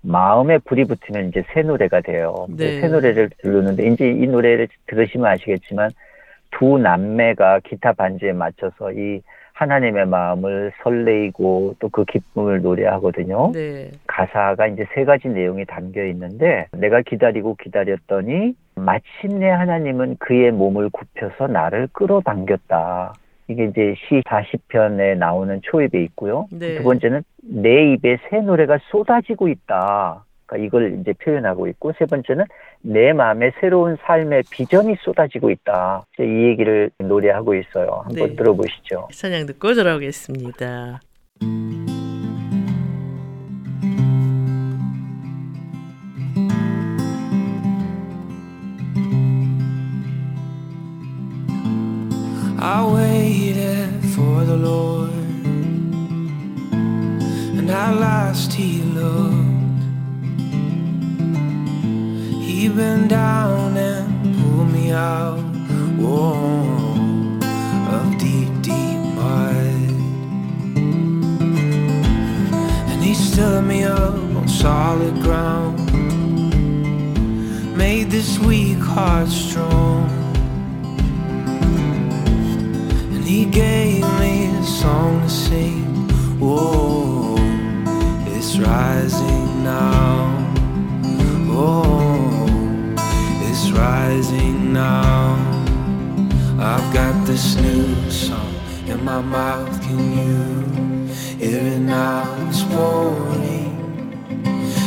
[0.00, 2.46] 마음에 불이 붙으면 이제 새 노래가 돼요.
[2.48, 2.80] 네.
[2.80, 5.90] 새 노래를 부르는데 이제 이 노래를 들으시면 아시겠지만
[6.50, 9.20] 두 남매가 기타 반주에 맞춰서 이
[9.62, 13.52] 하나님의 마음을 설레이고 또 그 기쁨을 노래하거든요.
[13.52, 13.90] 네.
[14.06, 21.48] 가사가 이제 세 가지 내용이 담겨 있는데 내가 기다리고 기다렸더니 마침내 하나님은 그의 몸을 굽혀서
[21.48, 23.12] 나를 끌어당겼다.
[23.48, 26.46] 이게 이제 시 40편에 나오는 초입에 있고요.
[26.50, 26.76] 네.
[26.76, 30.24] 두 번째는 내 입에 새 노래가 쏟아지고 있다.
[30.52, 32.44] 그러니까 이걸 이제 표현하고 있고 세 번째는
[32.82, 36.04] 내 마음에 새로운 삶의 비전이 쏟아지고 있다.
[36.14, 38.02] 이제 이 얘기를 노래하고 있어요.
[38.04, 38.36] 한번 네.
[38.36, 39.08] 들어보시죠.
[39.12, 41.00] 찬양 듣고 돌아오겠습니다.
[52.64, 55.10] I waited for the Lord,
[57.58, 59.41] and at last He looked.
[62.62, 65.40] He down and pulled me out
[65.98, 67.34] whoa,
[67.92, 69.56] of deep, deep mud,
[72.86, 75.76] and He stood me up on solid ground,
[77.76, 80.08] made this weak heart strong.
[83.12, 85.82] And he gave me a song to sing.
[86.38, 87.34] Whoa,
[88.28, 90.38] it's rising now.
[91.02, 92.11] It's
[93.72, 95.36] rising now.
[96.58, 98.54] I've got this new song
[98.86, 99.80] in my mouth.
[99.82, 101.06] Can you
[101.38, 102.24] hear it now?
[102.48, 103.74] It's pouring,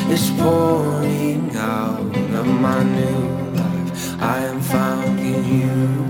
[0.09, 3.21] it's pouring out of my new
[3.59, 4.21] life.
[4.21, 6.05] I am found you.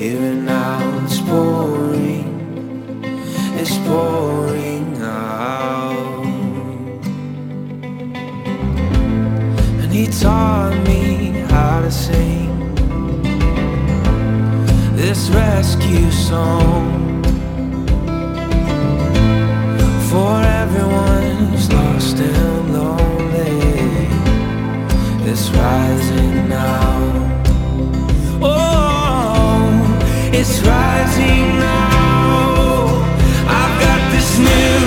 [0.00, 3.04] Here and now it's pouring,
[3.60, 6.24] it's pouring out.
[9.82, 11.19] And he taught me
[11.60, 12.74] how to sing
[14.96, 17.22] this rescue song
[20.10, 23.58] for everyone who's lost and lonely.
[25.30, 26.92] It's rising now.
[28.40, 29.60] Oh,
[30.38, 32.84] it's rising now.
[33.58, 34.79] I've got this new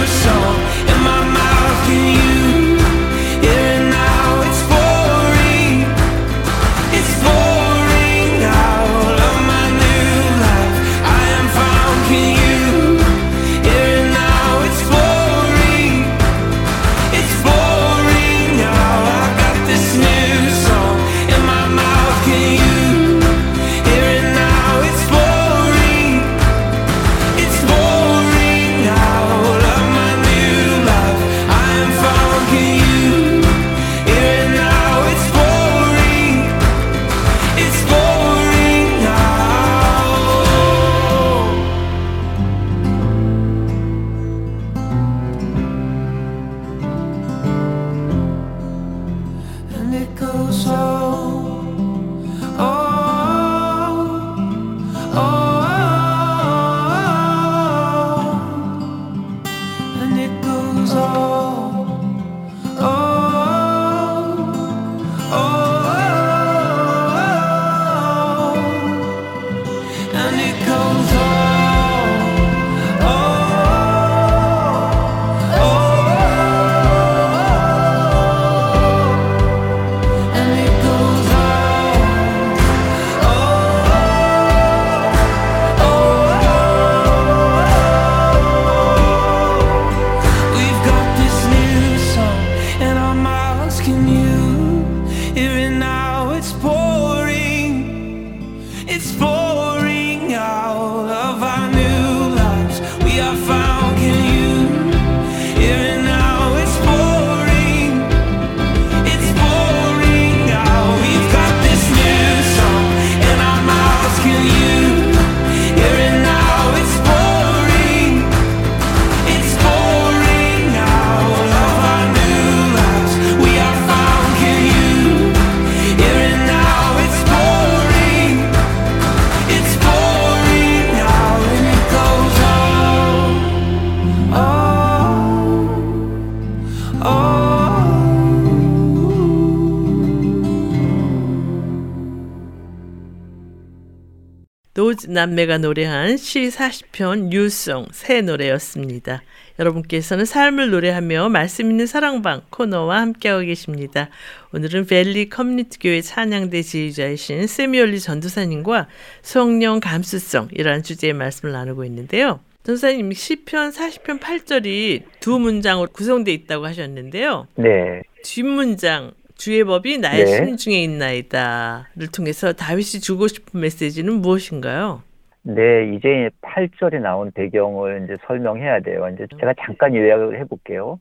[145.23, 149.23] 남매가 노래한 시 40편 New Song 새 노래였습니다.
[149.57, 154.09] 여러분께서는 삶을 노래하며 말씀 있는 사랑방 코너와 함께하고 계십니다.
[154.51, 158.87] 오늘은 밸리 커뮤니티 교회 찬양대 지휘자이신 세미올리 전도사님과
[159.21, 162.41] 성령 감수성이라는 주제의 말씀을 나누고 있는데요.
[162.65, 167.47] 전도사님 시편 40편 8절이 두 문장으로 구성되어 있다고 하셨는데요.
[167.55, 168.01] 네.
[168.23, 170.35] 뒷문장 주의 법이 나의 네.
[170.35, 175.01] 심중에 있나이다를 통해서 다윗이 주고 싶은 메시지는 무엇인가요?
[175.43, 179.09] 네, 이제 8절에 나온 배경을 이제 설명해야 돼요.
[179.13, 180.99] 이제 제가 잠깐 요약을 해볼게요.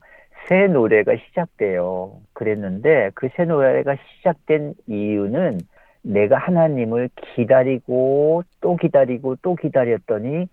[0.49, 2.19] 새 노래가 시작돼요.
[2.33, 5.59] 그랬는데 그 새 노래가 시작된 이유는
[6.01, 10.47] 내가 하나님을 기다리고 또 기다리고 또 기다렸더니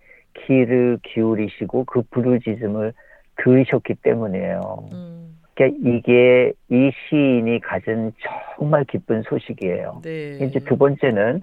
[0.47, 2.93] 귀를 기울이시고 그 부르짖음을
[3.43, 4.61] 들으셨기 때문이에요.
[4.93, 8.13] 음, 그러니까 이게 이 시인이 가진
[8.57, 10.03] 정말 기쁜 소식이에요.
[10.05, 10.39] 네.
[10.41, 11.41] 이제 두 번째는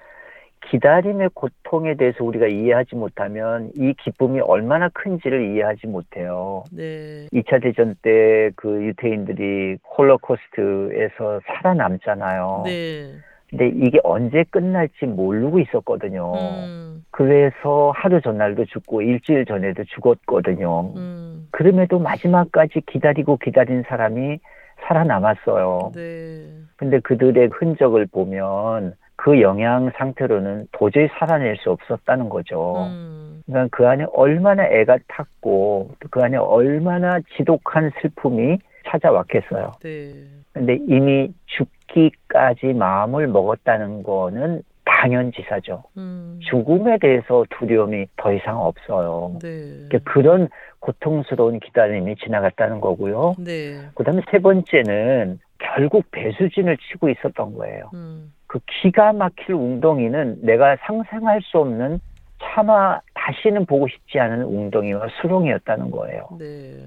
[0.66, 6.64] 기다림의 고통에 대해서 우리가 이해하지 못하면 이 기쁨이 얼마나 큰지를 이해하지 못해요.
[6.72, 7.28] 네.
[7.32, 12.64] 2차 대전 때 그 유태인들이 홀로코스트에서 살아남잖아요.
[12.66, 13.12] 네.
[13.50, 16.34] 근데 이게 언제 끝날지 모르고 있었거든요.
[16.36, 20.92] 음, 그래서 하루 전날도 죽고 일주일 전에도 죽었거든요.
[20.98, 24.40] 음, 그럼에도 마지막까지 기다리고 기다린 사람이
[24.82, 25.92] 살아남았어요.
[25.96, 26.46] 네.
[26.76, 32.88] 근데 그들의 흔적을 보면 그 영양 상태로는 도저히 살아낼 수 없었다는 거죠.
[32.88, 39.74] 음, 그러니까 그 안에 얼마나 애가 탔고 또그 안에 얼마나 지독한 슬픔이 찾아왔겠어요.
[39.82, 40.14] 네.
[40.54, 45.84] 근데 이미 죽기까지 마음을 먹었다는 거는 당연지사죠.
[45.98, 49.38] 음, 죽음에 대해서 두려움이 더 이상 없어요.
[49.42, 49.88] 네.
[49.90, 50.48] 그러니까 그런
[50.80, 53.36] 고통스러운 기다림이 지나갔다는 거고요.
[53.40, 53.82] 네.
[53.96, 57.90] 그다음에 세 번째는 결국 배수진을 치고 있었던 거예요.
[57.94, 62.00] 음, 그 기가 막힐 웅덩이는 내가 상상할 수 없는
[62.42, 66.28] 차마 다시는 보고 싶지 않은 웅덩이와 수렁이었다는 거예요.
[66.40, 66.78] 네.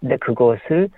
[0.00, 0.88] 근데 그것을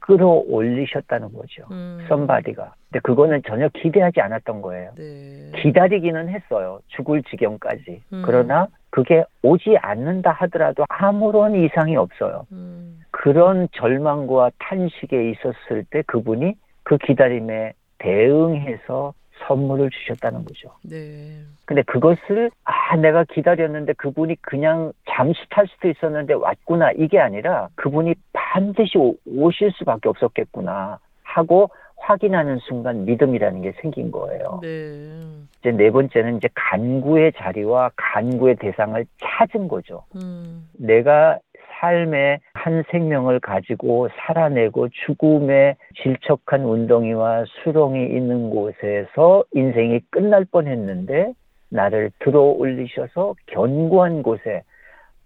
[0.00, 1.64] 끌어올리셨다는 거죠.
[1.70, 2.74] 음, 썸바디가.
[2.90, 4.92] 근데 그거는 전혀 기대하지 않았던 거예요.
[4.96, 5.50] 네.
[5.62, 6.80] 기다리기는 했어요.
[6.88, 8.02] 죽을 지경까지.
[8.12, 8.22] 음.
[8.24, 12.46] 그러나 그게 오지 않는다 하더라도 아무런 이상이 없어요.
[12.52, 19.14] 음, 그런 절망과 탄식에 있었을 때 그분이 그 기다림에 대응해서
[19.46, 20.70] 선물을 주셨다는 거죠.
[20.82, 21.38] 네.
[21.64, 28.14] 근데 그것을 아 내가 기다렸는데 그분이 그냥 잠시 탈 수도 있었는데 왔구나 이게 아니라 그분이
[28.32, 34.60] 반드시 오- 오실 수밖에 없었겠구나 하고 확인하는 순간 믿음이라는 게 생긴 거예요.
[34.62, 35.20] 네.
[35.60, 40.04] 이제 네 번째는 이제 간구의 자리와 간구의 대상을 찾은 거죠.
[40.16, 41.38] 음, 내가
[41.84, 51.34] 삶의 한 생명을 가지고 살아내고 죽음의 질척한 운동이와 수렁이 있는 곳에서 인생이 끝날 뻔했는데
[51.68, 54.62] 나를 들어 올리셔서 견고한 곳에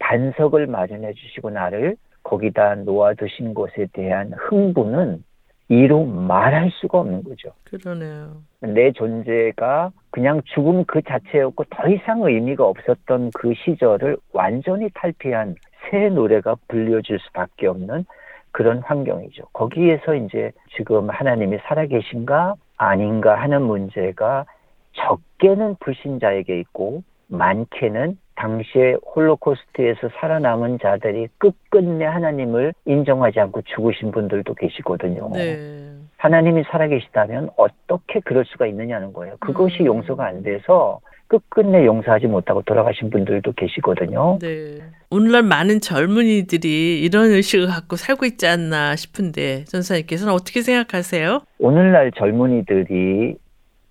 [0.00, 5.22] 반석을 마련해 주시고 나를 거기다 놓아두신 것에 대한 흥분은
[5.68, 7.52] 이루 말할 수가 없는 거죠.
[7.64, 8.42] 그러네요.
[8.60, 15.56] 내 존재가 그냥 죽음 그 자체였고 더 이상 의미가 없었던 그 시절을 완전히 탈피한
[15.90, 18.04] 새 노래가 불려질 수밖에 없는
[18.50, 19.44] 그런 환경이죠.
[19.52, 24.46] 거기에서 이제 지금 하나님이 살아계신가 아닌가 하는 문제가
[24.94, 35.30] 적게는 불신자에게 있고 많게는 당시에 홀로코스트에서 살아남은 자들이 끝끝내 하나님을 인정하지 않고 죽으신 분들도 계시거든요.
[35.34, 35.90] 네.
[36.16, 39.36] 하나님이 살아계시다면 어떻게 그럴 수가 있느냐는 거예요.
[39.40, 39.86] 그것이 음.
[39.86, 44.38] 용서가 안 돼서 끝끝내 용서하지 못하고 돌아가신 분들도 계시거든요.
[44.40, 44.78] 네.
[45.10, 51.42] 오늘날 많은 젊은이들이 이런 의식을 갖고 살고 있지 않나 싶은데 전도사님께서는 어떻게 생각하세요?
[51.58, 53.36] 오늘날 젊은이들이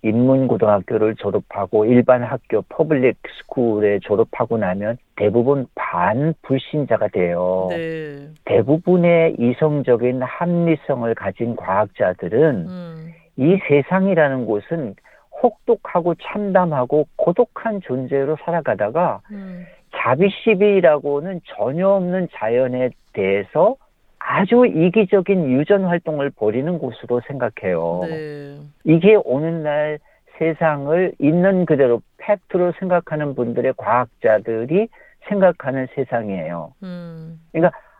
[0.08, 7.68] 인문고등학교를 졸업하고 일반 학교 public school에 졸업하고 나면 대부분 반불신자가 돼요.
[7.70, 8.28] 네.
[8.44, 14.94] 대부분의 이성적인 합리성을 가진 과학자들은 음, 이 세상이라는 곳은
[15.42, 19.64] 혹독하고 참담하고 고독한 존재로 살아가다가 음,
[19.96, 23.76] 자비시비라고는 전혀 없는 자연에 대해서
[24.18, 28.00] 아주 이기적인 유전 활동을 벌이는 곳으로 생각해요.
[28.08, 28.58] 네.
[28.84, 29.98] 이게 오늘날
[30.38, 34.88] 세상을 있는 그대로 팩트로 생각하는 분들의 과학자들이
[35.28, 36.74] 생각하는 세상이에요.
[36.82, 37.40] 음,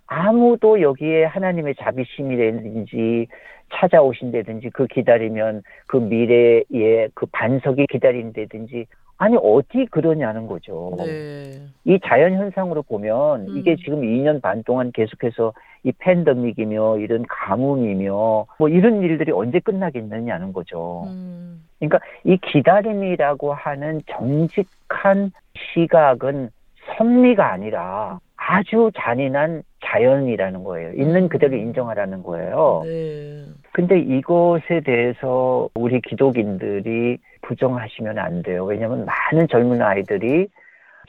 [0.07, 3.27] 아무도 여기에 하나님의 자비심이라든지
[3.75, 8.87] 찾아오신다든지 그 기다리면 그 미래의 그 반석이 기다린다든지
[9.19, 10.93] 아니 어디 그러냐는 거죠.
[10.97, 11.61] 네.
[11.85, 13.57] 이 자연 현상으로 보면 음.
[13.57, 15.53] 이게 지금 2년 반 동안 계속해서
[15.83, 21.05] 이 팬데믹이며 이런 가뭄이며 뭐 이런 일들이 언제 끝나겠느냐는 거죠.
[21.09, 25.33] 음, 그러니까 이 기다림이라고 하는 거룩한
[25.75, 26.51] 시각은
[26.97, 30.93] 섭리가 아니라 아주 잔인한 자연이라는 거예요.
[30.93, 32.83] 있는 그대로 인정하라는 거예요.
[32.85, 33.45] 네.
[33.73, 37.19] 근데 이것에 대해서 우리 기독인들이
[37.49, 38.65] 부정하시면 안 돼요.
[38.65, 40.49] 왜냐하면 많은 젊은 아이들이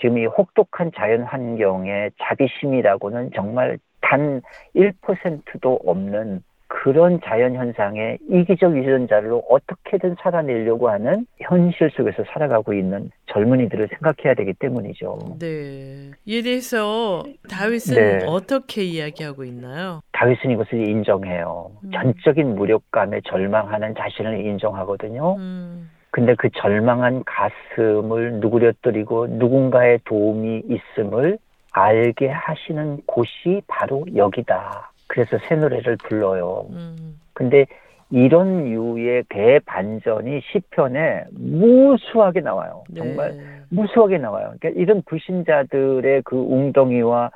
[0.01, 4.41] 지금 이 혹독한 자연 환경에 자비심이라고는 정말 단
[4.75, 13.89] 1%도 없는 그런 자연 현상에 이기적 유전자로 어떻게든 살아내려고 하는 현실 속에서 살아가고 있는 젊은이들을
[13.89, 15.17] 생각해야 되기 때문이죠.
[15.39, 16.11] 네.
[16.25, 18.25] 이에 대해서 다윗은 네.
[18.27, 20.01] 어떻게 이야기하고 있나요?
[20.11, 21.71] 다윗은 이것을 인정해요.
[21.83, 21.91] 음.
[21.91, 25.37] 전적인 무력감에 절망하는 자신을 인정하거든요.
[25.37, 25.89] 음.
[26.11, 31.37] 근데 그 절망한 가슴을 누그려뜨리고 누군가의 도움이 있음을
[31.71, 34.91] 알게 하시는 곳이 바로 여기다.
[35.07, 36.65] 그래서 새 노래를 불러요.
[36.71, 37.19] 음.
[37.33, 37.65] 근데
[38.11, 42.83] 이런 유의 대반전이 시편에 무수하게 나와요.
[42.89, 43.01] 네.
[43.01, 43.33] 정말
[43.69, 44.53] 무수하게 나와요.
[44.59, 47.29] 그러니까 이런 불신자들의 그 웅덩이와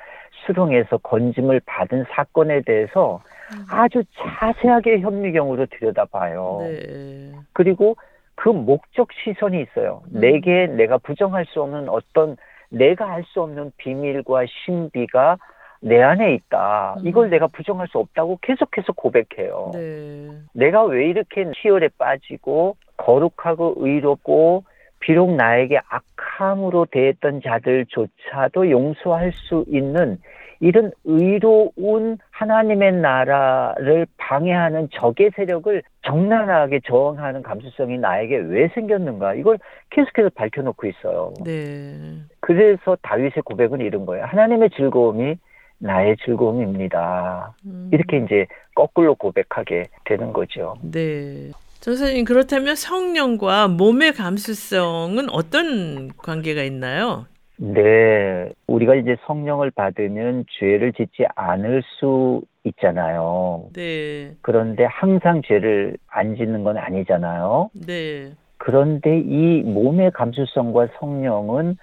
[0.46, 3.22] 수렁에서 건짐을 받은 사건에 대해서
[3.54, 3.66] 음.
[3.70, 6.58] 아주 자세하게 현미경으로 들여다봐요.
[6.62, 7.32] 네.
[7.54, 7.96] 그리고
[8.36, 10.02] 그 목적 시선이 있어요.
[10.14, 10.20] 음.
[10.20, 12.38] 내게 내가 부정할 수 없는 어떤
[12.70, 15.38] 내가 알 수 없는 비밀과 신비가
[15.82, 16.96] 내 안에 있다.
[17.00, 17.08] 음.
[17.08, 19.72] 이걸 내가 부정할 수 없다고 계속해서 고백해요.
[19.74, 20.30] 네.
[20.54, 24.64] 내가 왜 이렇게 희열에 빠지고 거룩하고 의롭고
[25.00, 30.18] 비록 나에게 악함으로 대했던 자들조차도 용서할 수 있는
[30.64, 39.60] 이런 의로운 하나님의 나라를 방해하는 적의 세력을 적나라하게 저항하는 감수성이 나에게 왜 생겼는가 이걸
[39.90, 41.34] 계속해서 밝혀놓고 있어요.
[41.44, 41.98] 네.
[42.40, 44.24] 그래서 다윗의 고백은 이런 거예요.
[44.24, 45.36] 하나님의 즐거움이
[45.80, 47.54] 나의 즐거움입니다.
[47.66, 47.90] 음.
[47.92, 50.76] 이렇게 이제 거꾸로 고백하게 되는 거죠.
[50.82, 51.52] 네.
[51.82, 57.26] 전사님 그렇다면 성령과 몸의 감수성은 어떤 관계가 있나요?
[57.66, 63.70] 네, 우리가 이제 성령을 받으면 죄를 짓지 않을 수 있잖아요.
[63.74, 64.34] 네.
[64.42, 67.70] 그런데 항상 죄를 안 짓는 건 아니잖아요.
[67.88, 68.34] 네.
[68.58, 71.78] 그런데 이 몸의 감수성과 성령은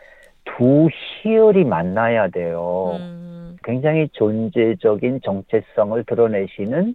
[0.44, 0.90] 두
[1.22, 2.98] 희열이 만나야 돼요.
[3.00, 3.56] 음.
[3.64, 6.94] 굉장히 존재적인 정체성을 드러내시는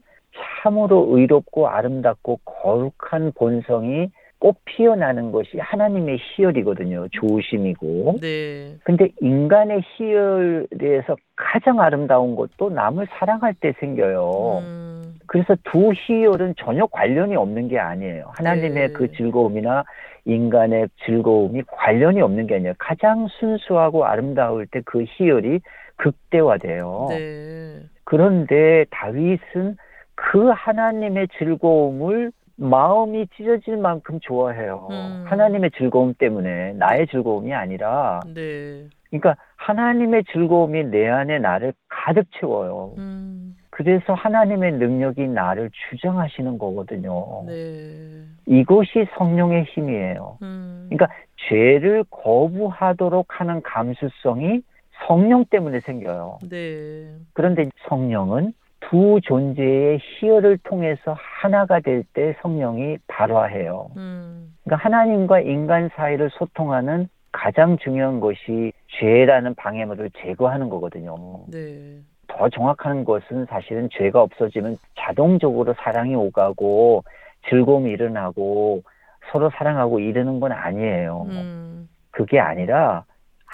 [0.61, 4.11] 참으로 의롭고 아름답고 거룩한 본성이
[4.45, 7.07] 꽃 피어나는 것이 하나님의 희열이거든요.
[7.13, 8.17] 조심이고.
[8.21, 8.75] 네.
[8.83, 14.59] 근데 인간의 희열에서 가장 아름다운 것도 남을 사랑할 때 생겨요.
[14.61, 15.15] 음.
[15.25, 18.33] 그래서 두 희열은 전혀 관련이 없는 게 아니에요.
[18.37, 18.93] 하나님의 네.
[18.93, 19.83] 그 즐거움이나
[20.25, 22.73] 인간의 즐거움이 관련이 없는 게 아니에요.
[22.77, 25.59] 가장 순수하고 아름다울 때 그 희열이
[25.95, 27.07] 극대화돼요.
[27.09, 27.79] 네.
[28.03, 29.77] 그런데 다윗은
[30.13, 34.88] 그 하나님의 즐거움을 마음이 찢어질 만큼 좋아해요.
[34.89, 35.26] 음.
[35.28, 38.88] 하나님의 즐거움 때문에 나의 즐거움이 아니라 네.
[39.10, 42.93] 그러니까 하나님의 즐거움이 내 안에 나를 가득 채워요.
[42.97, 43.56] 음.
[43.70, 47.43] 그래서 하나님의 능력이 나를 주장하시는 거거든요.
[47.45, 48.24] 네.
[48.45, 50.38] 이것이 성령의 힘이에요.
[50.41, 50.88] 음.
[50.89, 51.14] 그러니까
[51.49, 54.62] 죄를 거부하도록 하는 감수성이
[55.08, 56.39] 성령 때문에 생겨요.
[56.49, 57.16] 네.
[57.34, 58.53] 그런데 성령은
[58.89, 63.89] 두 존재의 희열을 통해서 하나가 될 때 성령이 발화해요.
[63.97, 64.53] 음.
[64.63, 71.15] 그러니까 하나님과 인간 사이를 소통하는 가장 중요한 것이 죄라는 방해물을 제거하는 거거든요.
[71.51, 71.97] 네.
[72.27, 77.03] 더 정확한 것은 사실은 죄가 없어지면 자동적으로 사랑이 오가고
[77.49, 78.83] 즐거움이 일어나고
[79.31, 81.25] 서로 사랑하고 이러는 건 아니에요.
[81.29, 81.89] 음.
[82.11, 83.03] 그게 아니라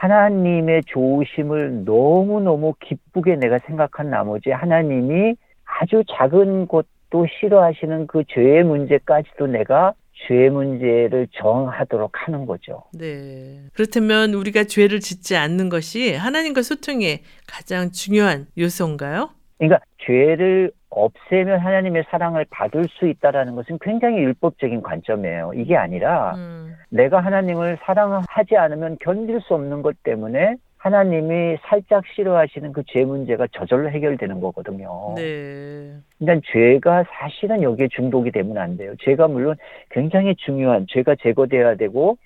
[0.01, 9.45] 하나님의 좋으심을 너무너무 기쁘게 내가 생각한 나머지 하나님이 아주 작은 것도 싫어하시는 그 죄의 문제까지도
[9.45, 9.93] 내가
[10.27, 12.83] 죄의 문제를 정하도록 하는 거죠.
[12.93, 13.61] 네.
[13.73, 19.29] 그렇다면 우리가 죄를 짓지 않는 것이 하나님과 소통의 가장 중요한 요소인가요?
[19.61, 25.51] 그러니까 죄를 없애면 하나님의 사랑을 받을 수 있다라는 것은 굉장히 율법적인 관점이에요.
[25.53, 26.75] 이게 아니라 음.
[26.89, 33.45] 내가 하나님을 사랑하지 않으면 견딜 수 없는 것 때문에 하나님이 살짝 싫어하시는 그 죄 문제가
[33.51, 35.13] 저절로 해결되는 거거든요.
[35.15, 35.93] 네.
[36.17, 38.95] 그러니까 죄가 사실은 여기에 중독이 되면 안 돼요.
[39.01, 39.55] 죄가 물론
[39.91, 42.17] 굉장히 중요한 죄가 제거돼야 되고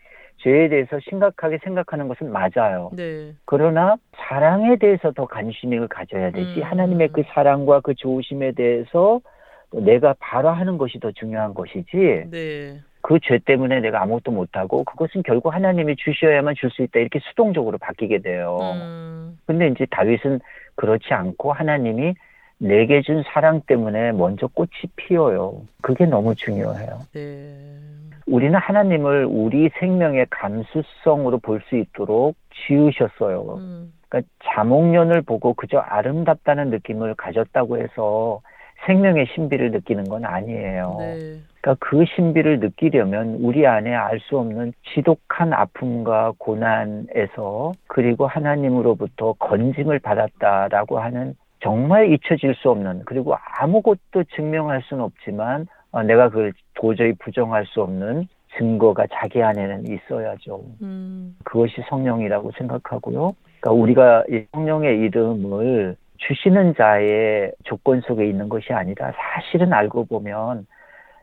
[0.46, 2.92] 죄에 대해서 심각하게 생각하는 것은 맞아요.
[2.96, 3.34] 네.
[3.46, 6.64] 그러나 사랑에 대해서 더 관심을 가져야 되지 음.
[6.64, 9.20] 하나님의 그 사랑과 그 좋으심에 대해서
[9.72, 12.80] 또 내가 발화하는 것이 더 중요한 것이지 네.
[13.02, 18.20] 그죄 때문에 내가 아무것도 못하고 그것은 결국 하나님이 주셔야만 줄 수 있다 이렇게 수동적으로 바뀌게
[18.20, 18.60] 돼요.
[18.62, 19.40] 음.
[19.48, 20.42] 근데 이제 다윗은
[20.76, 22.14] 그렇지 않고 하나님이
[22.68, 25.62] 내게 준 사랑 때문에 먼저 꽃이 피어요.
[25.82, 27.00] 그게 너무 중요해요.
[27.14, 27.54] 네.
[28.28, 32.36] 우리는 하나님을 우리 생명의 감수성으로 볼 수 있도록
[32.68, 33.56] 지으셨어요.
[33.58, 33.94] 음.
[34.10, 38.42] 그러니까 자목련을 보고 그저 아름답다는 느낌을 가졌다고 해서
[38.86, 40.98] 생명의 신비를 느끼는 건 아니에요.
[41.00, 41.40] 네.
[41.62, 50.00] 그러니까 그 신비를 느끼려면 우리 안에 알 수 없는 지독한 아픔과 고난에서 그리고 하나님으로부터 건짐을
[50.00, 51.36] 받았다라고 하는
[51.66, 57.82] 정말 잊혀질 수 없는 그리고 아무것도 증명할 수는 없지만 어, 내가 그걸 도저히 부정할 수
[57.82, 60.62] 없는 증거가 자기 안에는 있어야죠.
[60.84, 61.36] 음.
[61.44, 63.36] 그것이 성령이라고 생각하고요.
[63.60, 70.68] 그러니까 우리가 이 성령의 이름을 주시는 자의 조건 속에 있는 것이 아니라 사실은 알고 보면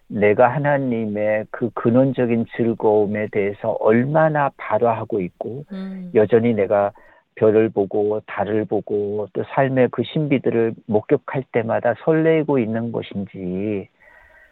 [0.09, 6.11] 내가 하나님의 그 근원적인 즐거움에 대해서 얼마나 발화하고 있고 음.
[6.15, 6.91] 여전히 내가
[7.35, 13.89] 별을 보고 달을 보고 또 삶의 그 신비들을 목격할 때마다 설레고 있는 것인지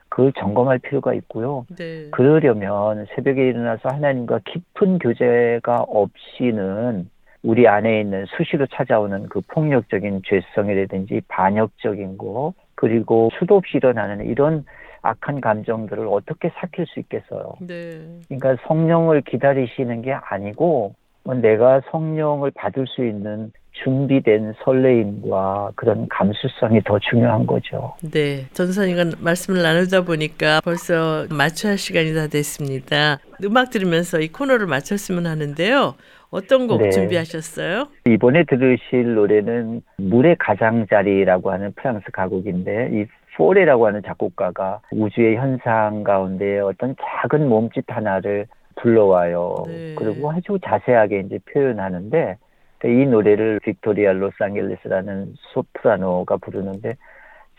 [0.08, 1.66] 그걸 점검할 필요가 있고요.
[1.76, 2.10] 네.
[2.10, 7.08] 그러려면 새벽에 일어나서 하나님과 깊은 교제가 없이는
[7.42, 14.64] 우리 안에 있는 수시로 찾아오는 그 폭력적인 죄성이라든지 반역적인 거 그리고 수도 없이 일어나는 이런
[15.02, 17.54] 악한 감정들을 어떻게 삭힐 수 있겠어요.
[17.60, 18.20] 네.
[18.28, 20.94] 그러니까 성령을 기다리시는 게 아니고 뭐
[21.24, 27.94] 내가 성령을 받을 수 있는 준비된 설레임과 그런 감수성이 더 중요한 거죠.
[28.02, 28.46] 네.
[28.52, 33.18] 전선이가 말씀을 나누다 보니까 벌써 마쳐야 할 시간이 다 됐습니다.
[33.44, 35.94] 음악 들으면서 이 코너를 마쳤으면 하는데요.
[36.30, 36.90] 어떤 곡 네.
[36.90, 37.88] 준비하셨어요?
[38.06, 43.06] 이번에 들으실 노래는 물의 가장자리라고 하는 프랑스 가곡인데 이
[43.36, 48.46] 포레라고 하는 작곡가가 우주의 현상 가운데 어떤 작은 몸짓 하나를
[48.80, 49.64] 불러와요.
[49.66, 49.94] 네.
[49.96, 52.36] 그리고 아주 자세하게 이제 표현하는데
[52.84, 56.96] 이 노래를 빅토리아 로스안겔레스라는 소프라노가 부르는데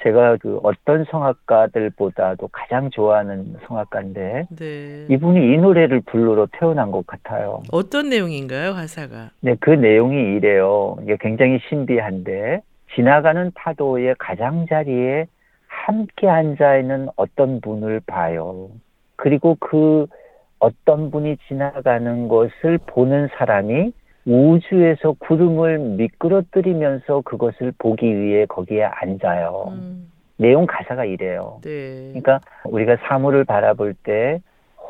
[0.03, 5.05] 제가 그 어떤 성악가들보다도 가장 좋아하는 성악가인데 네.
[5.09, 7.61] 이분이 이 노래를 부르러 태어난 것 같아요.
[7.71, 9.29] 어떤 내용인가요, 가사가?
[9.41, 10.97] 네, 그 내용이 이래요.
[11.03, 12.61] 이게 굉장히 신비한데
[12.95, 15.27] 지나가는 파도의 가장자리에
[15.67, 18.69] 함께 앉아 있는 어떤 분을 봐요.
[19.15, 20.07] 그리고 그
[20.61, 23.91] 어떤 분이 지나가는 것을 보는 사람이
[24.25, 29.65] 우주에서 구름을 미끄러뜨리면서 그것을 보기 위해 거기에 앉아요.
[29.69, 30.11] 음.
[30.37, 31.59] 내용 가사가 이래요.
[31.63, 32.09] 네.
[32.09, 34.39] 그러니까 우리가 사물을 바라볼 때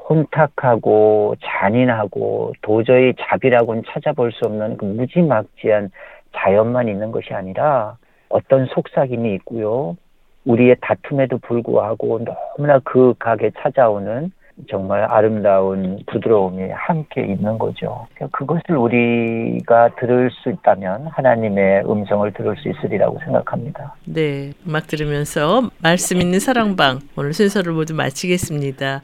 [0.09, 5.89] 혼탁하고 잔인하고 도저히 자비라고는 찾아볼 수 없는 그 무지막지한
[6.35, 7.97] 자연만 있는 것이 아니라
[8.27, 9.95] 어떤 속삭임이 있고요.
[10.43, 14.31] 우리의 다툼에도 불구하고 너무나 그 각에 찾아오는
[14.69, 18.07] 정말 아름다운 부드러움이 함께 있는 거죠.
[18.31, 23.95] 그것을 우리가 들을 수 있다면 하나님의 음성을 들을 수 있으리라고 생각합니다.
[24.05, 24.53] 네.
[24.67, 29.01] 음악 들으면서 말씀 있는 사랑방 오늘 순서를 모두 마치겠습니다.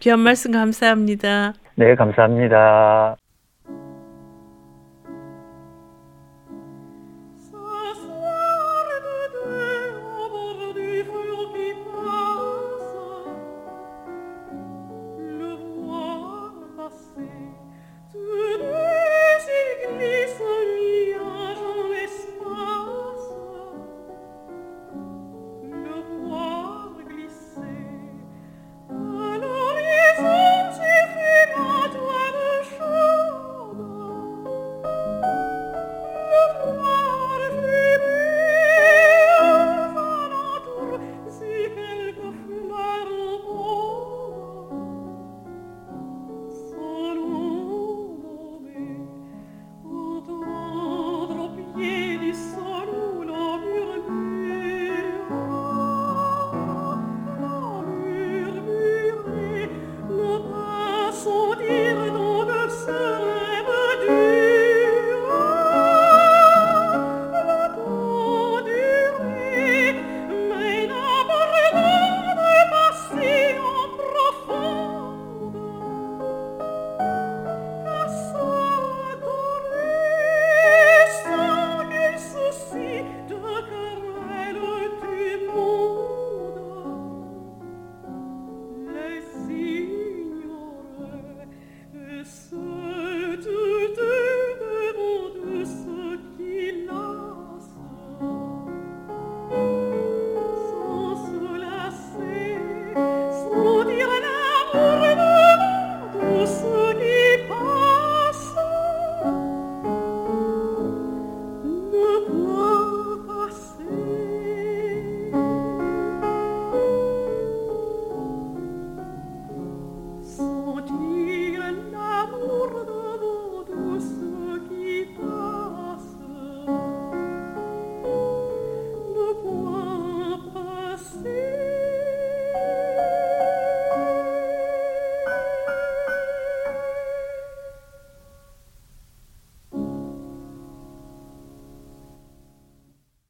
[0.00, 1.52] 귀한 말씀 감사합니다.
[1.74, 3.16] 네, 감사합니다.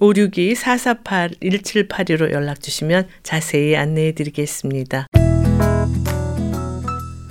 [0.00, 5.06] 562-448-1782로 연락 주시면 자세히 안내해 드리겠습니다.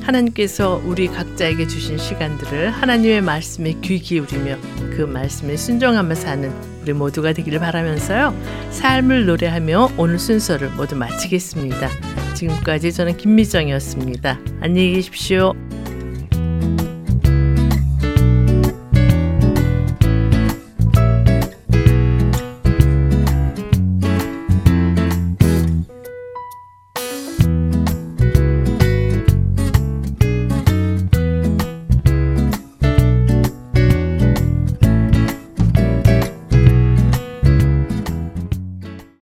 [0.02, 4.58] 하나님께서 우리 각자에게 주신 시간들을 하나님의 말씀에 귀 기울이며
[4.96, 6.52] 그 말씀에 순종하며 사는
[6.82, 8.34] 우리 모두가 되기를 바라면서요.
[8.72, 11.90] 삶을 노래하며 오늘 순서를 모두 마치겠습니다.
[12.34, 14.40] 지금까지 저는 김미정이었습니다.
[14.62, 15.54] 안녕히 계십시오.